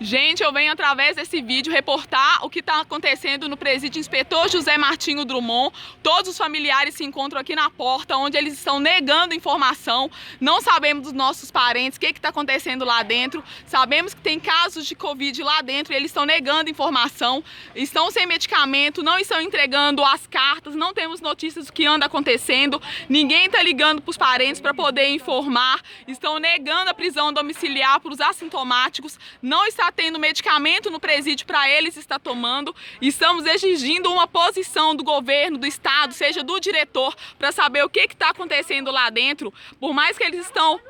Gente, 0.00 0.44
eu 0.44 0.52
venho 0.52 0.72
através 0.72 1.16
desse 1.16 1.42
vídeo 1.42 1.72
reportar 1.72 2.44
o 2.44 2.48
que 2.48 2.60
está 2.60 2.82
acontecendo 2.82 3.48
no 3.48 3.56
presídio 3.56 3.98
Inspetor 3.98 4.48
José 4.48 4.78
Martinho 4.78 5.24
Drummond. 5.24 5.74
Todos 6.04 6.30
os 6.30 6.38
familiares 6.38 6.94
se 6.94 7.02
encontram 7.02 7.40
aqui 7.40 7.56
na 7.56 7.68
porta, 7.68 8.16
onde 8.16 8.38
eles 8.38 8.52
estão 8.54 8.78
negando 8.78 9.34
informação. 9.34 10.08
Não 10.40 10.60
sabemos 10.60 11.02
dos 11.02 11.12
nossos 11.12 11.50
parentes, 11.50 11.96
o 11.96 12.00
que 12.00 12.06
está 12.06 12.28
acontecendo 12.28 12.84
lá 12.84 13.02
dentro. 13.02 13.42
Sabemos 13.66 14.14
que 14.14 14.20
tem 14.20 14.38
casos 14.38 14.86
de 14.86 14.94
Covid 14.94 15.42
lá 15.42 15.62
dentro 15.62 15.92
e 15.92 15.96
eles 15.96 16.10
estão 16.10 16.24
negando 16.24 16.70
informação. 16.70 17.42
Estão 17.74 18.08
sem 18.12 18.24
medicamento, 18.24 19.02
não 19.02 19.18
estão 19.18 19.40
entregando 19.40 20.04
as 20.04 20.28
cartas, 20.28 20.76
não 20.76 20.94
temos 20.94 21.20
notícias 21.20 21.66
do 21.66 21.72
que 21.72 21.84
anda 21.84 22.06
acontecendo. 22.06 22.80
Ninguém 23.08 23.46
está 23.46 23.60
ligando 23.64 24.00
para 24.00 24.10
os 24.10 24.16
parentes 24.16 24.60
para 24.60 24.72
poder 24.72 25.08
informar. 25.08 25.82
Estão 26.06 26.38
negando 26.38 26.88
a 26.88 26.94
prisão 26.94 27.32
domiciliar 27.32 27.98
para 27.98 28.12
os 28.12 28.20
assintomáticos. 28.20 29.18
Não 29.42 29.66
está 29.66 29.87
tendo 29.92 30.18
medicamento 30.18 30.90
no 30.90 31.00
presídio 31.00 31.46
para 31.46 31.68
eles 31.68 31.96
estar 31.96 32.18
tomando. 32.18 32.74
Estamos 33.00 33.46
exigindo 33.46 34.10
uma 34.12 34.26
posição 34.26 34.94
do 34.94 35.04
governo, 35.04 35.58
do 35.58 35.66
estado, 35.66 36.12
seja 36.14 36.42
do 36.42 36.58
diretor, 36.60 37.14
para 37.38 37.52
saber 37.52 37.84
o 37.84 37.88
que 37.88 38.00
está 38.00 38.30
acontecendo 38.30 38.90
lá 38.90 39.10
dentro. 39.10 39.52
Por 39.80 39.92
mais 39.92 40.16
que 40.16 40.24
eles 40.24 40.44
estão, 40.44 40.80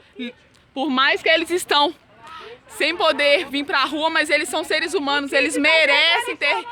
por 0.74 0.90
mais 0.90 1.22
que 1.22 1.28
eles 1.28 1.50
estão 1.50 1.94
sem 2.68 2.96
poder 2.96 3.46
vir 3.46 3.64
para 3.64 3.80
a 3.80 3.84
rua, 3.84 4.10
mas 4.10 4.30
eles 4.30 4.48
são 4.48 4.62
seres 4.62 4.94
humanos, 4.94 5.32
eles 5.32 5.56
merecem 5.56 6.36
ter 6.36 6.64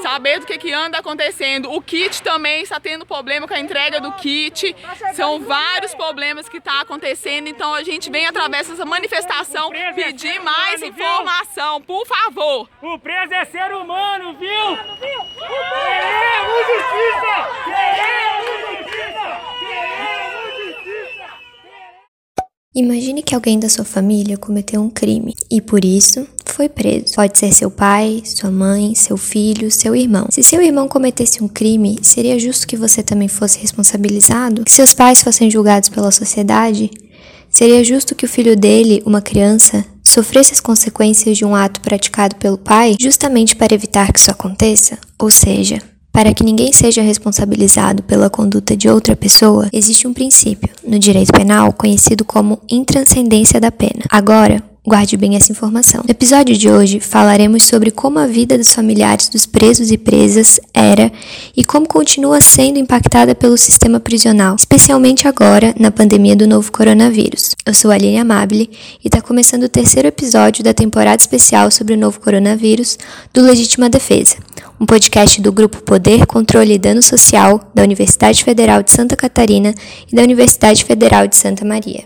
saber 0.00 0.40
do 0.40 0.46
que, 0.46 0.56
que 0.58 0.72
anda 0.72 0.98
acontecendo. 0.98 1.72
O 1.72 1.80
kit 1.80 2.22
também 2.22 2.62
está 2.62 2.80
tendo 2.80 3.04
problema 3.04 3.46
com 3.46 3.54
a 3.54 3.60
entrega 3.60 4.00
do 4.00 4.12
kit. 4.12 4.74
São 5.14 5.40
vários 5.40 5.94
problemas 5.94 6.48
que 6.48 6.58
estão 6.58 6.72
tá 6.72 6.80
acontecendo. 6.80 7.48
Então 7.48 7.74
a 7.74 7.82
gente 7.82 8.10
vem 8.10 8.26
através 8.26 8.68
dessa 8.68 8.84
manifestação 8.84 9.70
pedir 9.94 10.40
mais 10.40 10.82
informação, 10.82 11.80
por 11.82 12.06
favor. 12.06 12.68
O 12.82 12.98
preso 12.98 13.34
é 13.34 13.44
ser 13.44 13.72
humano, 13.74 14.36
viu? 14.38 14.78
Queremos 15.38 16.66
justiça! 16.66 17.32
Queremos 17.64 18.78
justiça! 18.78 19.40
Queremos 19.58 20.74
justiça! 20.74 21.32
Imagine 22.74 23.22
que 23.22 23.34
alguém 23.34 23.60
da 23.60 23.68
sua 23.68 23.84
família 23.84 24.38
cometeu 24.38 24.80
um 24.80 24.88
crime 24.88 25.34
e 25.50 25.60
por 25.60 25.84
isso 25.84 26.26
foi 26.52 26.68
preso. 26.68 27.14
Pode 27.14 27.38
ser 27.38 27.52
seu 27.52 27.70
pai, 27.70 28.22
sua 28.24 28.50
mãe, 28.50 28.94
seu 28.94 29.16
filho, 29.16 29.70
seu 29.70 29.94
irmão. 29.96 30.26
Se 30.30 30.42
seu 30.42 30.60
irmão 30.62 30.88
cometesse 30.88 31.42
um 31.42 31.48
crime, 31.48 31.98
seria 32.02 32.38
justo 32.38 32.66
que 32.66 32.76
você 32.76 33.02
também 33.02 33.28
fosse 33.28 33.58
responsabilizado? 33.58 34.64
Que 34.64 34.72
seus 34.72 34.92
pais 34.92 35.22
fossem 35.22 35.50
julgados 35.50 35.88
pela 35.88 36.10
sociedade? 36.10 36.90
Seria 37.48 37.84
justo 37.84 38.14
que 38.14 38.24
o 38.24 38.28
filho 38.28 38.56
dele, 38.56 39.02
uma 39.04 39.20
criança, 39.20 39.84
sofresse 40.02 40.52
as 40.52 40.60
consequências 40.60 41.36
de 41.36 41.44
um 41.44 41.54
ato 41.54 41.80
praticado 41.80 42.36
pelo 42.36 42.56
pai 42.56 42.96
justamente 43.00 43.54
para 43.54 43.74
evitar 43.74 44.10
que 44.10 44.18
isso 44.18 44.30
aconteça? 44.30 44.98
Ou 45.18 45.30
seja, 45.30 45.78
para 46.12 46.34
que 46.34 46.44
ninguém 46.44 46.72
seja 46.72 47.02
responsabilizado 47.02 48.02
pela 48.02 48.28
conduta 48.28 48.76
de 48.76 48.88
outra 48.88 49.16
pessoa, 49.16 49.68
existe 49.72 50.06
um 50.06 50.12
princípio 50.12 50.68
no 50.86 50.98
direito 50.98 51.32
penal 51.32 51.72
conhecido 51.72 52.24
como 52.24 52.60
intranscendência 52.70 53.60
da 53.60 53.72
pena. 53.72 54.04
Agora, 54.10 54.62
Guarde 54.84 55.16
bem 55.16 55.36
essa 55.36 55.52
informação. 55.52 56.02
No 56.02 56.10
episódio 56.10 56.58
de 56.58 56.68
hoje 56.68 56.98
falaremos 56.98 57.62
sobre 57.62 57.92
como 57.92 58.18
a 58.18 58.26
vida 58.26 58.58
dos 58.58 58.74
familiares 58.74 59.28
dos 59.28 59.46
presos 59.46 59.92
e 59.92 59.96
presas 59.96 60.58
era 60.74 61.12
e 61.56 61.64
como 61.64 61.86
continua 61.86 62.40
sendo 62.40 62.80
impactada 62.80 63.32
pelo 63.32 63.56
sistema 63.56 64.00
prisional, 64.00 64.56
especialmente 64.56 65.28
agora 65.28 65.72
na 65.78 65.92
pandemia 65.92 66.34
do 66.34 66.48
novo 66.48 66.72
coronavírus. 66.72 67.54
Eu 67.64 67.72
sou 67.72 67.92
a 67.92 67.94
Aline 67.94 68.18
Amabile 68.18 68.70
e 69.04 69.06
está 69.06 69.20
começando 69.20 69.62
o 69.62 69.68
terceiro 69.68 70.08
episódio 70.08 70.64
da 70.64 70.74
temporada 70.74 71.22
especial 71.22 71.70
sobre 71.70 71.94
o 71.94 71.98
novo 71.98 72.18
coronavírus 72.18 72.98
do 73.32 73.40
Legítima 73.40 73.88
Defesa, 73.88 74.34
um 74.80 74.84
podcast 74.84 75.40
do 75.40 75.52
grupo 75.52 75.80
Poder, 75.84 76.26
Controle 76.26 76.74
e 76.74 76.78
Dano 76.78 77.02
Social 77.02 77.70
da 77.72 77.84
Universidade 77.84 78.42
Federal 78.42 78.82
de 78.82 78.90
Santa 78.90 79.14
Catarina 79.14 79.72
e 80.10 80.16
da 80.16 80.22
Universidade 80.22 80.84
Federal 80.84 81.28
de 81.28 81.36
Santa 81.36 81.64
Maria. 81.64 82.02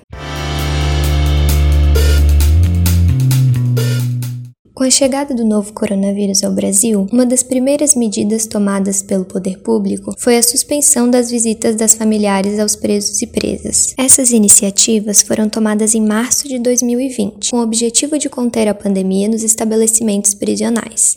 Com 4.76 4.84
a 4.84 4.90
chegada 4.90 5.34
do 5.34 5.42
novo 5.42 5.72
coronavírus 5.72 6.44
ao 6.44 6.52
Brasil, 6.52 7.06
uma 7.10 7.24
das 7.24 7.42
primeiras 7.42 7.94
medidas 7.94 8.46
tomadas 8.46 9.00
pelo 9.00 9.24
poder 9.24 9.60
público 9.60 10.14
foi 10.18 10.36
a 10.36 10.42
suspensão 10.42 11.08
das 11.08 11.30
visitas 11.30 11.76
das 11.76 11.94
familiares 11.94 12.58
aos 12.58 12.76
presos 12.76 13.22
e 13.22 13.26
presas. 13.26 13.94
Essas 13.96 14.32
iniciativas 14.32 15.22
foram 15.22 15.48
tomadas 15.48 15.94
em 15.94 16.06
março 16.06 16.46
de 16.46 16.58
2020, 16.58 17.48
com 17.50 17.56
o 17.56 17.62
objetivo 17.62 18.18
de 18.18 18.28
conter 18.28 18.68
a 18.68 18.74
pandemia 18.74 19.30
nos 19.30 19.42
estabelecimentos 19.42 20.34
prisionais. 20.34 21.16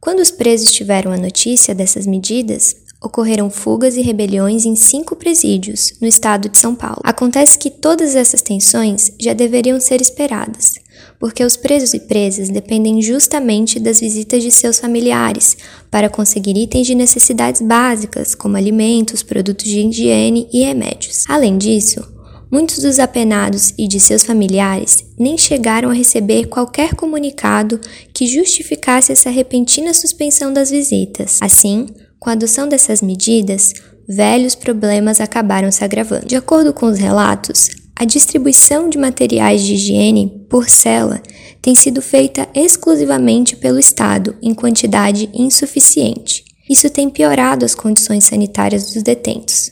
Quando 0.00 0.20
os 0.20 0.30
presos 0.30 0.72
tiveram 0.72 1.12
a 1.12 1.18
notícia 1.18 1.74
dessas 1.74 2.06
medidas, 2.06 2.74
ocorreram 3.02 3.50
fugas 3.50 3.96
e 3.96 4.02
rebeliões 4.02 4.64
em 4.64 4.76
cinco 4.76 5.16
presídios 5.16 5.94
no 6.00 6.06
estado 6.06 6.48
de 6.48 6.58
São 6.58 6.74
Paulo. 6.74 7.00
Acontece 7.02 7.58
que 7.58 7.70
todas 7.70 8.14
essas 8.14 8.42
tensões 8.42 9.12
já 9.18 9.32
deveriam 9.32 9.80
ser 9.80 10.00
esperadas 10.00 10.74
porque 11.20 11.44
os 11.44 11.54
presos 11.54 11.92
e 11.92 12.00
presas 12.00 12.48
dependem 12.48 13.00
justamente 13.02 13.78
das 13.78 14.00
visitas 14.00 14.42
de 14.42 14.50
seus 14.50 14.80
familiares 14.80 15.56
para 15.90 16.08
conseguir 16.08 16.56
itens 16.56 16.86
de 16.86 16.94
necessidades 16.94 17.60
básicas, 17.60 18.34
como 18.34 18.56
alimentos, 18.56 19.22
produtos 19.22 19.66
de 19.66 19.80
higiene 19.80 20.48
e 20.50 20.64
remédios. 20.64 21.24
Além 21.28 21.58
disso, 21.58 22.02
muitos 22.50 22.78
dos 22.78 22.98
apenados 22.98 23.74
e 23.76 23.86
de 23.86 24.00
seus 24.00 24.24
familiares 24.24 25.04
nem 25.18 25.36
chegaram 25.36 25.90
a 25.90 25.94
receber 25.94 26.46
qualquer 26.46 26.94
comunicado 26.94 27.78
que 28.14 28.26
justificasse 28.26 29.12
essa 29.12 29.28
repentina 29.28 29.92
suspensão 29.92 30.50
das 30.50 30.70
visitas. 30.70 31.38
Assim, 31.42 31.86
com 32.20 32.28
a 32.28 32.34
adoção 32.34 32.68
dessas 32.68 33.00
medidas, 33.00 33.72
velhos 34.06 34.54
problemas 34.54 35.20
acabaram 35.20 35.72
se 35.72 35.82
agravando. 35.82 36.26
De 36.26 36.36
acordo 36.36 36.74
com 36.74 36.86
os 36.86 36.98
relatos, 36.98 37.70
a 37.96 38.04
distribuição 38.04 38.90
de 38.90 38.98
materiais 38.98 39.62
de 39.62 39.74
higiene 39.74 40.46
por 40.48 40.68
cela 40.68 41.22
tem 41.62 41.74
sido 41.74 42.02
feita 42.02 42.46
exclusivamente 42.54 43.56
pelo 43.56 43.78
Estado 43.78 44.36
em 44.42 44.54
quantidade 44.54 45.30
insuficiente. 45.32 46.44
Isso 46.68 46.88
tem 46.90 47.08
piorado 47.08 47.64
as 47.64 47.74
condições 47.74 48.24
sanitárias 48.24 48.92
dos 48.92 49.02
detentos. 49.02 49.70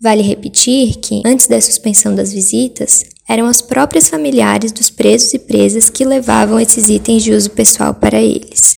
Vale 0.00 0.22
repetir 0.22 0.96
que, 0.98 1.22
antes 1.24 1.48
da 1.48 1.60
suspensão 1.60 2.14
das 2.14 2.32
visitas, 2.32 3.04
eram 3.28 3.46
as 3.46 3.60
próprias 3.60 4.08
familiares 4.08 4.70
dos 4.70 4.90
presos 4.90 5.32
e 5.34 5.38
presas 5.38 5.88
que 5.88 6.04
levavam 6.04 6.60
esses 6.60 6.88
itens 6.88 7.24
de 7.24 7.32
uso 7.32 7.50
pessoal 7.50 7.94
para 7.94 8.20
eles. 8.20 8.75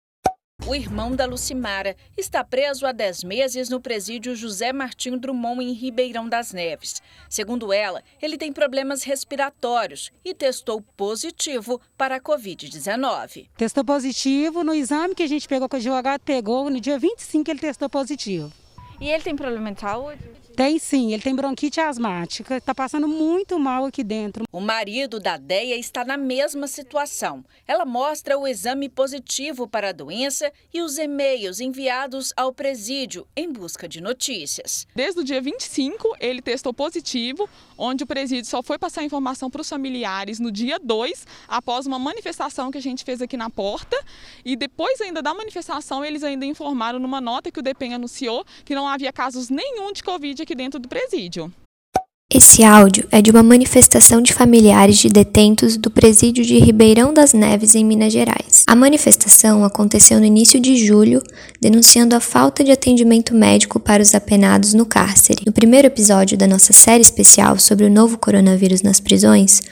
O 0.65 0.75
irmão 0.75 1.15
da 1.15 1.27
Lucimara 1.27 1.94
está 2.17 2.43
preso 2.43 2.87
há 2.87 2.93
10 2.93 3.22
meses 3.22 3.69
no 3.69 3.81
presídio 3.81 4.34
José 4.34 4.72
Martinho 4.72 5.17
Drummond, 5.17 5.62
em 5.62 5.72
Ribeirão 5.72 6.28
das 6.28 6.53
Neves. 6.53 7.00
Segundo 7.28 7.72
ela, 7.72 8.03
ele 8.21 8.37
tem 8.37 8.53
problemas 8.53 9.05
respiratórios 9.05 10.11
e 10.25 10.34
testou 10.34 10.83
positivo 10.97 11.81
para 11.97 12.16
a 12.16 12.21
Covid-19. 12.21 13.49
Testou 13.56 13.84
positivo 13.84 14.65
no 14.65 14.75
exame 14.75 15.15
que 15.15 15.22
a 15.22 15.28
gente 15.28 15.47
pegou, 15.47 15.69
que 15.69 15.77
o 15.77 15.78
advogado 15.78 16.22
pegou, 16.22 16.69
no 16.69 16.81
dia 16.81 16.99
25 16.99 17.49
ele 17.49 17.61
testou 17.61 17.89
positivo. 17.89 18.53
E 19.00 19.09
ele 19.09 19.22
tem 19.22 19.37
problema 19.37 19.71
de 19.71 19.81
saúde? 19.81 20.19
Tem 20.56 20.78
sim, 20.78 21.12
ele 21.12 21.22
tem 21.22 21.37
bronquite 21.37 21.78
asmática, 21.78 22.56
está 22.56 22.75
passando 22.75 23.06
muito 23.06 23.59
mal 23.59 23.84
aqui 23.84 24.03
dentro. 24.03 24.44
O 24.50 24.59
marido 24.59 25.21
da 25.21 25.37
Deia 25.37 25.77
está 25.77 26.03
na 26.03 26.17
mesma 26.17 26.67
situação. 26.67 27.44
Ela 27.69 27.84
mostra 27.84 28.39
o 28.39 28.49
exame 28.49 28.89
positivo 28.89 29.69
para 29.69 29.91
a 29.91 29.93
doença 29.93 30.50
e 30.72 30.81
os 30.81 30.97
e-mails 30.97 31.61
enviados 31.61 32.33
ao 32.34 32.55
presídio 32.55 33.28
em 33.37 33.53
busca 33.53 33.87
de 33.87 34.00
notícias. 34.00 34.87
Desde 34.95 35.21
o 35.21 35.25
dia 35.25 35.43
25, 35.43 36.16
ele 36.19 36.41
testou 36.41 36.72
positivo, 36.72 37.47
onde 37.77 38.05
o 38.05 38.06
presídio 38.06 38.47
só 38.47 38.62
foi 38.62 38.78
passar 38.78 39.05
informação 39.05 39.50
para 39.50 39.61
os 39.61 39.69
familiares 39.69 40.41
no 40.41 40.50
dia 40.50 40.78
2, 40.78 41.27
após 41.47 41.84
uma 41.87 41.99
manifestação 41.99 42.71
que 42.71 42.78
a 42.78 42.83
gente 42.83 43.05
fez 43.05 43.21
aqui 43.21 43.37
na 43.37 43.50
porta. 43.50 44.03
E 44.42 44.57
depois 44.57 45.03
ainda 45.03 45.21
da 45.21 45.34
manifestação, 45.34 46.03
eles 46.03 46.25
ainda 46.25 46.47
informaram 46.47 46.98
numa 46.98 47.21
nota 47.21 47.51
que 47.51 47.60
o 47.60 47.63
DEPEN 47.63 47.92
anunciou 47.92 48.42
que 48.65 48.75
não 48.75 48.89
havia 48.89 49.13
casos 49.13 49.51
nenhum 49.51 49.92
de 49.92 50.03
Covid 50.03 50.46
aqui 50.47 50.54
dentro 50.54 50.78
do 50.78 50.87
presídio. 50.87 51.53
Esse 52.33 52.63
áudio 52.63 53.07
é 53.10 53.21
de 53.21 53.31
uma 53.33 53.43
manifestação 53.43 54.21
de 54.21 54.33
familiares 54.33 54.98
de 54.98 55.09
detentos 55.09 55.77
do 55.77 55.91
presídio 55.91 56.45
de 56.45 56.59
Ribeirão 56.59 57.13
das 57.13 57.33
Neves, 57.33 57.75
em 57.75 57.84
Minas 57.84 58.13
Gerais. 58.13 58.63
A 58.69 58.77
manifestação 58.77 59.65
aconteceu 59.65 60.21
no 60.21 60.25
início 60.25 60.60
de 60.60 60.77
julho, 60.77 61.21
denunciando 61.60 62.15
a 62.15 62.21
falta 62.21 62.63
de 62.63 62.71
atendimento 62.71 63.34
médico 63.34 63.81
para 63.81 64.03
os 64.03 64.15
apenados 64.15 64.72
no 64.72 64.87
cárcere. 64.87 65.43
No 65.45 65.53
primeiro 65.53 65.89
episódio 65.89 66.39
da 66.39 66.47
nossa 66.47 66.72
série 66.72 67.03
especial 67.03 67.59
sobre 67.59 67.84
o 67.84 67.91
novo 67.91 68.16
coronavírus 68.16 68.83
nas 68.83 69.01
prisões, 69.01 69.63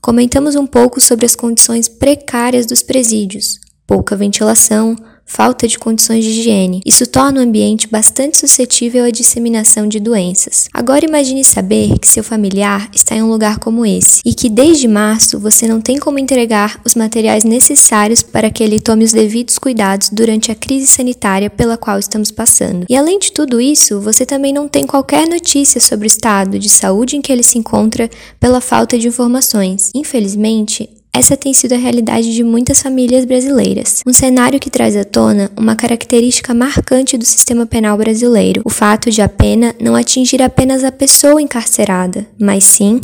comentamos 0.00 0.56
um 0.56 0.66
pouco 0.66 1.00
sobre 1.00 1.26
as 1.26 1.36
condições 1.36 1.88
precárias 1.88 2.66
dos 2.66 2.82
presídios, 2.82 3.60
pouca 3.86 4.16
ventilação, 4.16 4.96
falta 5.26 5.66
de 5.66 5.78
condições 5.78 6.24
de 6.24 6.30
higiene. 6.30 6.80
Isso 6.84 7.06
torna 7.06 7.40
o 7.40 7.42
ambiente 7.42 7.88
bastante 7.88 8.36
suscetível 8.36 9.04
à 9.04 9.10
disseminação 9.10 9.88
de 9.88 9.98
doenças. 9.98 10.68
Agora 10.72 11.04
imagine 11.04 11.44
saber 11.44 11.98
que 11.98 12.08
seu 12.08 12.22
familiar 12.22 12.88
está 12.94 13.14
em 13.16 13.22
um 13.22 13.30
lugar 13.30 13.58
como 13.58 13.84
esse 13.84 14.20
e 14.24 14.34
que 14.34 14.48
desde 14.48 14.86
março 14.86 15.38
você 15.38 15.66
não 15.66 15.80
tem 15.80 15.98
como 15.98 16.18
entregar 16.18 16.80
os 16.84 16.94
materiais 16.94 17.44
necessários 17.44 18.22
para 18.22 18.50
que 18.50 18.62
ele 18.62 18.80
tome 18.80 19.04
os 19.04 19.12
devidos 19.12 19.58
cuidados 19.58 20.10
durante 20.10 20.50
a 20.50 20.54
crise 20.54 20.86
sanitária 20.86 21.50
pela 21.50 21.76
qual 21.76 21.98
estamos 21.98 22.30
passando. 22.30 22.86
E 22.88 22.96
além 22.96 23.18
de 23.18 23.32
tudo 23.32 23.60
isso, 23.60 24.00
você 24.00 24.24
também 24.24 24.52
não 24.52 24.68
tem 24.68 24.86
qualquer 24.86 25.28
notícia 25.28 25.80
sobre 25.80 26.06
o 26.06 26.08
estado 26.08 26.58
de 26.58 26.68
saúde 26.68 27.16
em 27.16 27.22
que 27.22 27.32
ele 27.32 27.42
se 27.42 27.58
encontra 27.58 28.10
pela 28.38 28.60
falta 28.60 28.98
de 28.98 29.08
informações. 29.08 29.90
Infelizmente, 29.94 30.88
essa 31.14 31.36
tem 31.36 31.54
sido 31.54 31.74
a 31.74 31.78
realidade 31.78 32.34
de 32.34 32.42
muitas 32.42 32.82
famílias 32.82 33.24
brasileiras. 33.24 34.00
Um 34.04 34.12
cenário 34.12 34.58
que 34.58 34.68
traz 34.68 34.96
à 34.96 35.04
tona 35.04 35.48
uma 35.56 35.76
característica 35.76 36.52
marcante 36.52 37.16
do 37.16 37.24
sistema 37.24 37.64
penal 37.64 37.96
brasileiro: 37.96 38.62
o 38.64 38.70
fato 38.70 39.10
de 39.10 39.22
a 39.22 39.28
pena 39.28 39.74
não 39.80 39.94
atingir 39.94 40.42
apenas 40.42 40.82
a 40.82 40.90
pessoa 40.90 41.40
encarcerada, 41.40 42.26
mas 42.38 42.64
sim 42.64 43.00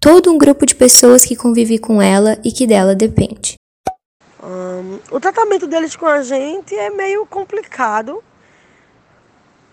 todo 0.00 0.32
um 0.32 0.38
grupo 0.38 0.64
de 0.64 0.74
pessoas 0.74 1.26
que 1.26 1.36
convive 1.36 1.78
com 1.78 2.00
ela 2.00 2.38
e 2.42 2.50
que 2.50 2.66
dela 2.66 2.94
depende. 2.94 3.56
Um, 4.42 4.98
o 5.14 5.20
tratamento 5.20 5.66
deles 5.66 5.94
com 5.94 6.06
a 6.06 6.22
gente 6.22 6.74
é 6.74 6.88
meio 6.88 7.26
complicado, 7.26 8.22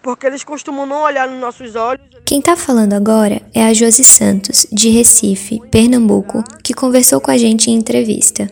porque 0.07 0.25
eles 0.25 0.41
costumam 0.41 0.85
não 0.85 1.01
olhar 1.01 1.27
nos 1.27 1.37
nossos 1.37 1.75
olhos. 1.75 2.07
Quem 2.25 2.39
está 2.39 2.55
falando 2.55 2.93
agora 2.93 3.41
é 3.53 3.65
a 3.65 3.73
Josi 3.73 4.05
Santos, 4.05 4.65
de 4.71 4.87
Recife, 4.87 5.59
Pernambuco, 5.69 6.45
que 6.63 6.73
conversou 6.73 7.19
com 7.19 7.29
a 7.29 7.37
gente 7.37 7.69
em 7.69 7.73
entrevista. 7.73 8.49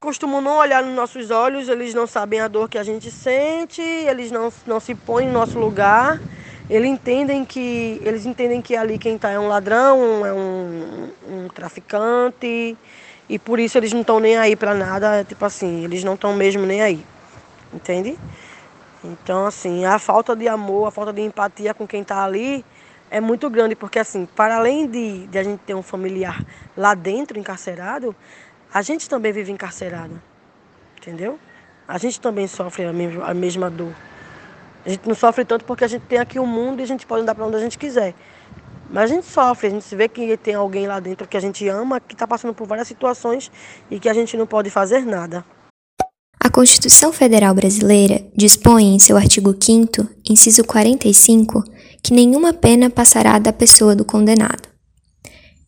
Costumam 0.00 0.40
não 0.40 0.56
olhar 0.56 0.82
nos 0.82 0.94
nossos 0.94 1.30
olhos, 1.30 1.68
eles 1.68 1.92
não 1.92 2.06
sabem 2.06 2.40
a 2.40 2.48
dor 2.48 2.66
que 2.66 2.78
a 2.78 2.82
gente 2.82 3.10
sente, 3.10 3.82
eles 3.82 4.30
não, 4.30 4.50
não 4.66 4.80
se 4.80 4.94
põem 4.94 5.26
no 5.26 5.34
nosso 5.34 5.58
lugar. 5.58 6.18
Eles 6.70 6.88
entendem 6.88 7.44
que 7.44 8.00
eles 8.02 8.24
entendem 8.24 8.62
que 8.62 8.74
ali 8.74 8.96
quem 8.96 9.16
está 9.16 9.32
é 9.32 9.38
um 9.38 9.48
ladrão, 9.48 10.24
é 10.24 10.32
um, 10.32 11.10
um 11.28 11.48
traficante 11.48 12.74
e 13.28 13.38
por 13.38 13.58
isso 13.58 13.76
eles 13.76 13.92
não 13.92 14.00
estão 14.00 14.18
nem 14.18 14.38
aí 14.38 14.56
para 14.56 14.72
nada, 14.72 15.22
tipo 15.24 15.44
assim, 15.44 15.84
eles 15.84 16.02
não 16.02 16.14
estão 16.14 16.34
mesmo 16.34 16.64
nem 16.64 16.80
aí 16.80 17.04
entende? 17.74 18.18
Então, 19.02 19.46
assim, 19.46 19.84
a 19.84 19.98
falta 19.98 20.34
de 20.34 20.48
amor, 20.48 20.88
a 20.88 20.90
falta 20.90 21.12
de 21.12 21.20
empatia 21.20 21.74
com 21.74 21.86
quem 21.86 22.00
está 22.00 22.24
ali 22.24 22.64
é 23.10 23.20
muito 23.20 23.50
grande, 23.50 23.74
porque, 23.74 23.98
assim, 23.98 24.26
para 24.26 24.56
além 24.56 24.86
de, 24.86 25.26
de 25.26 25.38
a 25.38 25.42
gente 25.42 25.60
ter 25.60 25.74
um 25.74 25.82
familiar 25.82 26.42
lá 26.76 26.94
dentro, 26.94 27.38
encarcerado, 27.38 28.16
a 28.72 28.80
gente 28.80 29.08
também 29.08 29.30
vive 29.30 29.52
encarcerado, 29.52 30.20
entendeu? 30.96 31.38
A 31.86 31.98
gente 31.98 32.18
também 32.18 32.46
sofre 32.46 32.86
a 32.86 32.92
mesma, 32.92 33.26
a 33.26 33.34
mesma 33.34 33.70
dor. 33.70 33.92
A 34.86 34.88
gente 34.88 35.06
não 35.06 35.14
sofre 35.14 35.44
tanto 35.44 35.64
porque 35.64 35.84
a 35.84 35.88
gente 35.88 36.02
tem 36.02 36.18
aqui 36.18 36.38
o 36.38 36.42
um 36.42 36.46
mundo 36.46 36.80
e 36.80 36.82
a 36.82 36.86
gente 36.86 37.06
pode 37.06 37.22
andar 37.22 37.34
para 37.34 37.44
onde 37.44 37.56
a 37.56 37.60
gente 37.60 37.78
quiser. 37.78 38.14
Mas 38.90 39.10
a 39.10 39.14
gente 39.14 39.26
sofre, 39.26 39.66
a 39.66 39.70
gente 39.70 39.94
vê 39.94 40.08
que 40.08 40.36
tem 40.36 40.54
alguém 40.54 40.86
lá 40.86 40.98
dentro 40.98 41.28
que 41.28 41.36
a 41.36 41.40
gente 41.40 41.66
ama, 41.68 42.00
que 42.00 42.14
está 42.14 42.26
passando 42.26 42.54
por 42.54 42.66
várias 42.66 42.88
situações 42.88 43.50
e 43.90 44.00
que 44.00 44.08
a 44.08 44.14
gente 44.14 44.36
não 44.36 44.46
pode 44.46 44.70
fazer 44.70 45.04
nada. 45.04 45.44
Constituição 46.54 47.12
Federal 47.12 47.52
Brasileira 47.52 48.24
dispõe 48.36 48.94
em 48.94 48.98
seu 49.00 49.16
artigo 49.16 49.52
5, 49.60 50.06
inciso 50.30 50.62
45, 50.62 51.64
que 52.00 52.14
nenhuma 52.14 52.52
pena 52.52 52.88
passará 52.88 53.40
da 53.40 53.52
pessoa 53.52 53.96
do 53.96 54.04
condenado. 54.04 54.68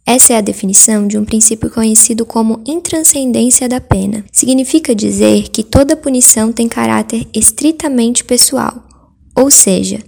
Essa 0.06 0.34
é 0.34 0.36
a 0.36 0.40
definição 0.40 1.08
de 1.08 1.18
um 1.18 1.24
princípio 1.24 1.68
conhecido 1.70 2.24
como 2.24 2.62
intranscendência 2.64 3.68
da 3.68 3.80
pena. 3.80 4.24
Significa 4.30 4.94
dizer 4.94 5.48
que 5.48 5.64
toda 5.64 5.96
punição 5.96 6.52
tem 6.52 6.68
caráter 6.68 7.26
estritamente 7.34 8.22
pessoal, 8.22 8.86
ou 9.34 9.50
seja, 9.50 9.98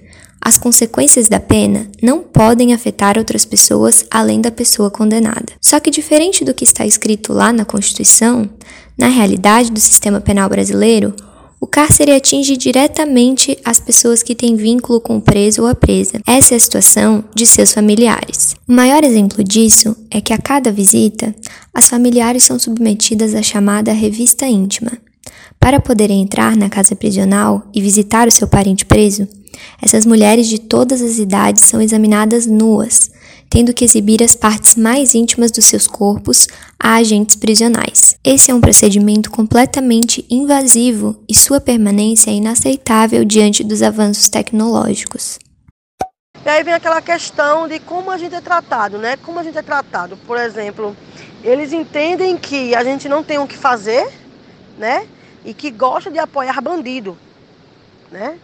as 0.40 0.56
consequências 0.56 1.28
da 1.28 1.40
pena 1.40 1.90
não 2.00 2.22
podem 2.22 2.72
afetar 2.72 3.18
outras 3.18 3.44
pessoas 3.44 4.06
além 4.08 4.40
da 4.40 4.52
pessoa 4.52 4.92
condenada. 4.92 5.54
Só 5.60 5.80
que, 5.80 5.90
diferente 5.90 6.44
do 6.44 6.54
que 6.54 6.62
está 6.62 6.86
escrito 6.86 7.32
lá 7.32 7.52
na 7.52 7.64
Constituição, 7.64 8.48
na 8.98 9.06
realidade 9.06 9.70
do 9.70 9.78
sistema 9.78 10.20
penal 10.20 10.48
brasileiro, 10.48 11.14
o 11.60 11.66
cárcere 11.66 12.12
atinge 12.12 12.56
diretamente 12.56 13.58
as 13.64 13.80
pessoas 13.80 14.22
que 14.22 14.34
têm 14.34 14.56
vínculo 14.56 15.00
com 15.00 15.16
o 15.16 15.20
preso 15.20 15.62
ou 15.62 15.68
a 15.68 15.74
presa. 15.74 16.20
Essa 16.26 16.54
é 16.54 16.56
a 16.56 16.60
situação 16.60 17.24
de 17.34 17.46
seus 17.46 17.72
familiares. 17.72 18.54
O 18.68 18.72
maior 18.72 19.02
exemplo 19.02 19.42
disso 19.42 19.96
é 20.10 20.20
que 20.20 20.32
a 20.32 20.38
cada 20.38 20.70
visita, 20.70 21.34
as 21.74 21.88
familiares 21.88 22.44
são 22.44 22.58
submetidas 22.58 23.34
à 23.34 23.42
chamada 23.42 23.92
revista 23.92 24.46
íntima. 24.46 24.92
Para 25.58 25.80
poderem 25.80 26.22
entrar 26.22 26.56
na 26.56 26.68
casa 26.68 26.94
prisional 26.94 27.68
e 27.74 27.80
visitar 27.80 28.28
o 28.28 28.32
seu 28.32 28.46
parente 28.46 28.84
preso, 28.84 29.26
essas 29.82 30.06
mulheres 30.06 30.48
de 30.48 30.60
todas 30.60 31.02
as 31.02 31.18
idades 31.18 31.64
são 31.64 31.80
examinadas 31.80 32.46
nuas, 32.46 33.10
tendo 33.50 33.72
que 33.72 33.84
exibir 33.84 34.22
as 34.22 34.34
partes 34.34 34.76
mais 34.76 35.14
íntimas 35.14 35.50
dos 35.50 35.64
seus 35.64 35.86
corpos 35.86 36.46
a 36.78 36.94
agentes 36.94 37.36
prisionais. 37.36 38.18
Esse 38.24 38.50
é 38.50 38.54
um 38.54 38.60
procedimento 38.60 39.30
completamente 39.30 40.24
invasivo 40.30 41.22
e 41.28 41.34
sua 41.34 41.60
permanência 41.60 42.30
é 42.30 42.34
inaceitável 42.34 43.24
diante 43.24 43.64
dos 43.64 43.82
avanços 43.82 44.28
tecnológicos. 44.28 45.38
E 46.44 46.48
aí 46.48 46.62
vem 46.62 46.72
aquela 46.72 47.02
questão 47.02 47.68
de 47.68 47.78
como 47.78 48.10
a 48.10 48.16
gente 48.16 48.34
é 48.34 48.40
tratado, 48.40 48.96
né? 48.98 49.16
Como 49.18 49.38
a 49.38 49.42
gente 49.42 49.58
é 49.58 49.62
tratado. 49.62 50.16
Por 50.26 50.38
exemplo, 50.38 50.96
eles 51.42 51.72
entendem 51.72 52.36
que 52.36 52.74
a 52.74 52.82
gente 52.82 53.08
não 53.08 53.22
tem 53.22 53.38
o 53.38 53.46
que 53.46 53.56
fazer, 53.56 54.10
né? 54.78 55.06
E 55.44 55.52
que 55.52 55.70
gosta 55.70 56.10
de 56.10 56.18
apoiar 56.18 56.60
bandido, 56.60 57.18
né? 58.10 58.38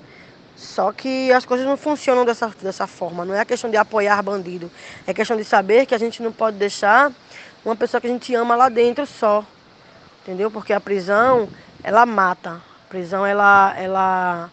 Só 0.56 0.92
que 0.92 1.32
as 1.32 1.44
coisas 1.44 1.66
não 1.66 1.76
funcionam 1.76 2.24
dessa, 2.24 2.48
dessa 2.62 2.86
forma. 2.86 3.24
Não 3.24 3.34
é 3.34 3.44
questão 3.44 3.70
de 3.70 3.76
apoiar 3.76 4.22
bandido. 4.22 4.70
É 5.06 5.12
questão 5.12 5.36
de 5.36 5.44
saber 5.44 5.86
que 5.86 5.94
a 5.94 5.98
gente 5.98 6.22
não 6.22 6.32
pode 6.32 6.56
deixar 6.56 7.12
uma 7.64 7.74
pessoa 7.74 8.00
que 8.00 8.06
a 8.06 8.10
gente 8.10 8.34
ama 8.34 8.54
lá 8.54 8.68
dentro 8.68 9.06
só. 9.06 9.44
Entendeu? 10.22 10.50
Porque 10.50 10.72
a 10.72 10.80
prisão, 10.80 11.48
ela 11.82 12.06
mata. 12.06 12.62
A 12.86 12.88
prisão, 12.88 13.26
ela, 13.26 13.74
ela 13.76 14.50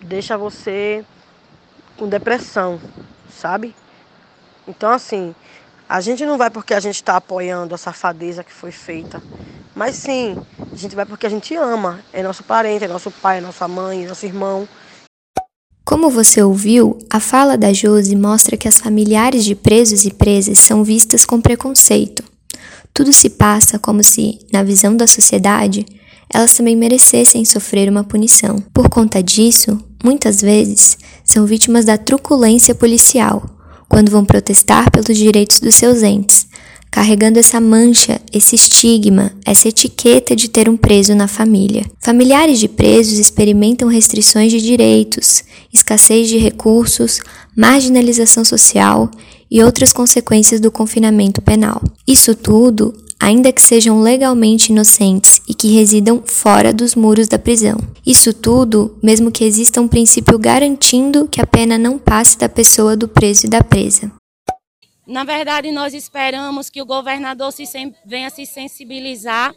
deixa 0.00 0.36
você 0.38 1.04
com 1.98 2.08
depressão, 2.08 2.80
sabe? 3.28 3.74
Então, 4.68 4.90
assim, 4.90 5.34
a 5.88 6.00
gente 6.00 6.24
não 6.24 6.36
vai 6.38 6.50
porque 6.50 6.74
a 6.74 6.80
gente 6.80 6.96
está 6.96 7.16
apoiando 7.16 7.74
a 7.74 7.78
safadeza 7.78 8.44
que 8.44 8.52
foi 8.52 8.72
feita. 8.72 9.22
Mas 9.74 9.96
sim, 9.96 10.38
a 10.74 10.76
gente 10.76 10.96
vai 10.96 11.06
porque 11.06 11.26
a 11.26 11.30
gente 11.30 11.54
ama. 11.54 12.00
É 12.12 12.22
nosso 12.22 12.42
parente, 12.42 12.84
é 12.84 12.88
nosso 12.88 13.10
pai, 13.10 13.38
é 13.38 13.40
nossa 13.40 13.68
mãe, 13.68 14.04
é 14.04 14.08
nosso 14.08 14.26
irmão. 14.26 14.68
Como 15.96 16.10
você 16.10 16.42
ouviu, 16.42 16.98
a 17.08 17.18
fala 17.18 17.56
da 17.56 17.72
Josi 17.72 18.14
mostra 18.14 18.54
que 18.54 18.68
as 18.68 18.78
familiares 18.78 19.46
de 19.46 19.54
presos 19.54 20.04
e 20.04 20.10
presas 20.10 20.58
são 20.58 20.84
vistas 20.84 21.24
com 21.24 21.40
preconceito. 21.40 22.22
Tudo 22.92 23.14
se 23.14 23.30
passa 23.30 23.78
como 23.78 24.04
se, 24.04 24.38
na 24.52 24.62
visão 24.62 24.94
da 24.94 25.06
sociedade, 25.06 25.86
elas 26.28 26.54
também 26.54 26.76
merecessem 26.76 27.46
sofrer 27.46 27.88
uma 27.88 28.04
punição. 28.04 28.62
Por 28.74 28.90
conta 28.90 29.22
disso, 29.22 29.82
muitas 30.04 30.42
vezes 30.42 30.98
são 31.24 31.46
vítimas 31.46 31.86
da 31.86 31.96
truculência 31.96 32.74
policial, 32.74 33.48
quando 33.88 34.10
vão 34.10 34.22
protestar 34.22 34.90
pelos 34.90 35.16
direitos 35.16 35.60
dos 35.60 35.76
seus 35.76 36.02
entes, 36.02 36.45
carregando 36.96 37.38
essa 37.38 37.60
mancha, 37.60 38.22
esse 38.32 38.56
estigma, 38.56 39.30
essa 39.44 39.68
etiqueta 39.68 40.34
de 40.34 40.48
ter 40.48 40.66
um 40.66 40.78
preso 40.78 41.14
na 41.14 41.28
família. 41.28 41.84
Familiares 42.00 42.58
de 42.58 42.68
presos 42.68 43.18
experimentam 43.18 43.86
restrições 43.86 44.50
de 44.50 44.62
direitos, 44.62 45.44
escassez 45.70 46.26
de 46.26 46.38
recursos, 46.38 47.20
marginalização 47.54 48.46
social 48.46 49.10
e 49.50 49.62
outras 49.62 49.92
consequências 49.92 50.58
do 50.58 50.70
confinamento 50.70 51.42
penal. 51.42 51.82
Isso 52.08 52.34
tudo, 52.34 52.94
ainda 53.20 53.52
que 53.52 53.60
sejam 53.60 54.00
legalmente 54.00 54.72
inocentes 54.72 55.42
e 55.46 55.52
que 55.52 55.74
residam 55.74 56.22
fora 56.24 56.72
dos 56.72 56.94
muros 56.94 57.28
da 57.28 57.38
prisão. 57.38 57.76
Isso 58.06 58.32
tudo, 58.32 58.96
mesmo 59.02 59.30
que 59.30 59.44
exista 59.44 59.82
um 59.82 59.86
princípio 59.86 60.38
garantindo 60.38 61.28
que 61.30 61.42
a 61.42 61.46
pena 61.46 61.76
não 61.76 61.98
passe 61.98 62.38
da 62.38 62.48
pessoa 62.48 62.96
do 62.96 63.06
preso 63.06 63.44
e 63.44 63.50
da 63.50 63.62
presa. 63.62 64.10
Na 65.06 65.22
verdade, 65.22 65.70
nós 65.70 65.94
esperamos 65.94 66.68
que 66.68 66.82
o 66.82 66.86
governador 66.86 67.52
se, 67.52 67.64
venha 68.04 68.28
se 68.28 68.44
sensibilizar 68.44 69.54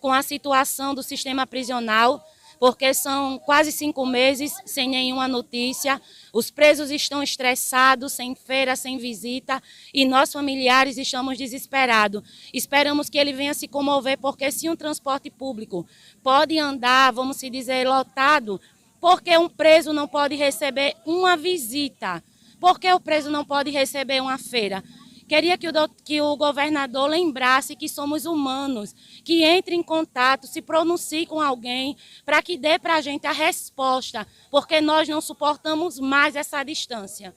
com 0.00 0.10
a 0.10 0.22
situação 0.22 0.94
do 0.94 1.02
sistema 1.02 1.46
prisional, 1.46 2.24
porque 2.58 2.94
são 2.94 3.38
quase 3.38 3.70
cinco 3.70 4.06
meses 4.06 4.52
sem 4.64 4.88
nenhuma 4.88 5.28
notícia. 5.28 6.00
Os 6.32 6.50
presos 6.50 6.90
estão 6.90 7.22
estressados, 7.22 8.14
sem 8.14 8.34
feira, 8.34 8.74
sem 8.76 8.96
visita, 8.96 9.62
e 9.92 10.06
nós 10.06 10.32
familiares 10.32 10.96
estamos 10.96 11.36
desesperados. 11.36 12.22
Esperamos 12.52 13.10
que 13.10 13.18
ele 13.18 13.34
venha 13.34 13.52
se 13.52 13.68
comover, 13.68 14.16
porque 14.18 14.50
se 14.50 14.70
um 14.70 14.74
transporte 14.74 15.28
público 15.30 15.86
pode 16.22 16.58
andar, 16.58 17.12
vamos 17.12 17.36
se 17.36 17.50
dizer, 17.50 17.86
lotado, 17.86 18.58
porque 18.98 19.36
um 19.36 19.50
preso 19.50 19.92
não 19.92 20.08
pode 20.08 20.34
receber 20.34 20.96
uma 21.04 21.36
visita? 21.36 22.22
Por 22.60 22.78
que 22.78 22.92
o 22.92 23.00
preso 23.00 23.30
não 23.30 23.44
pode 23.44 23.70
receber 23.70 24.20
uma 24.20 24.38
feira? 24.38 24.82
Queria 25.28 25.58
que 25.58 25.68
o, 25.68 25.72
que 26.04 26.20
o 26.22 26.36
governador 26.36 27.10
lembrasse 27.10 27.76
que 27.76 27.86
somos 27.88 28.24
humanos, 28.24 28.94
que 29.22 29.44
entre 29.44 29.74
em 29.74 29.82
contato, 29.82 30.46
se 30.46 30.62
pronuncie 30.62 31.26
com 31.26 31.38
alguém, 31.38 31.96
para 32.24 32.40
que 32.40 32.56
dê 32.56 32.78
para 32.78 32.94
a 32.94 33.00
gente 33.02 33.26
a 33.26 33.32
resposta, 33.32 34.26
porque 34.50 34.80
nós 34.80 35.06
não 35.06 35.20
suportamos 35.20 36.00
mais 36.00 36.34
essa 36.34 36.62
distância. 36.62 37.34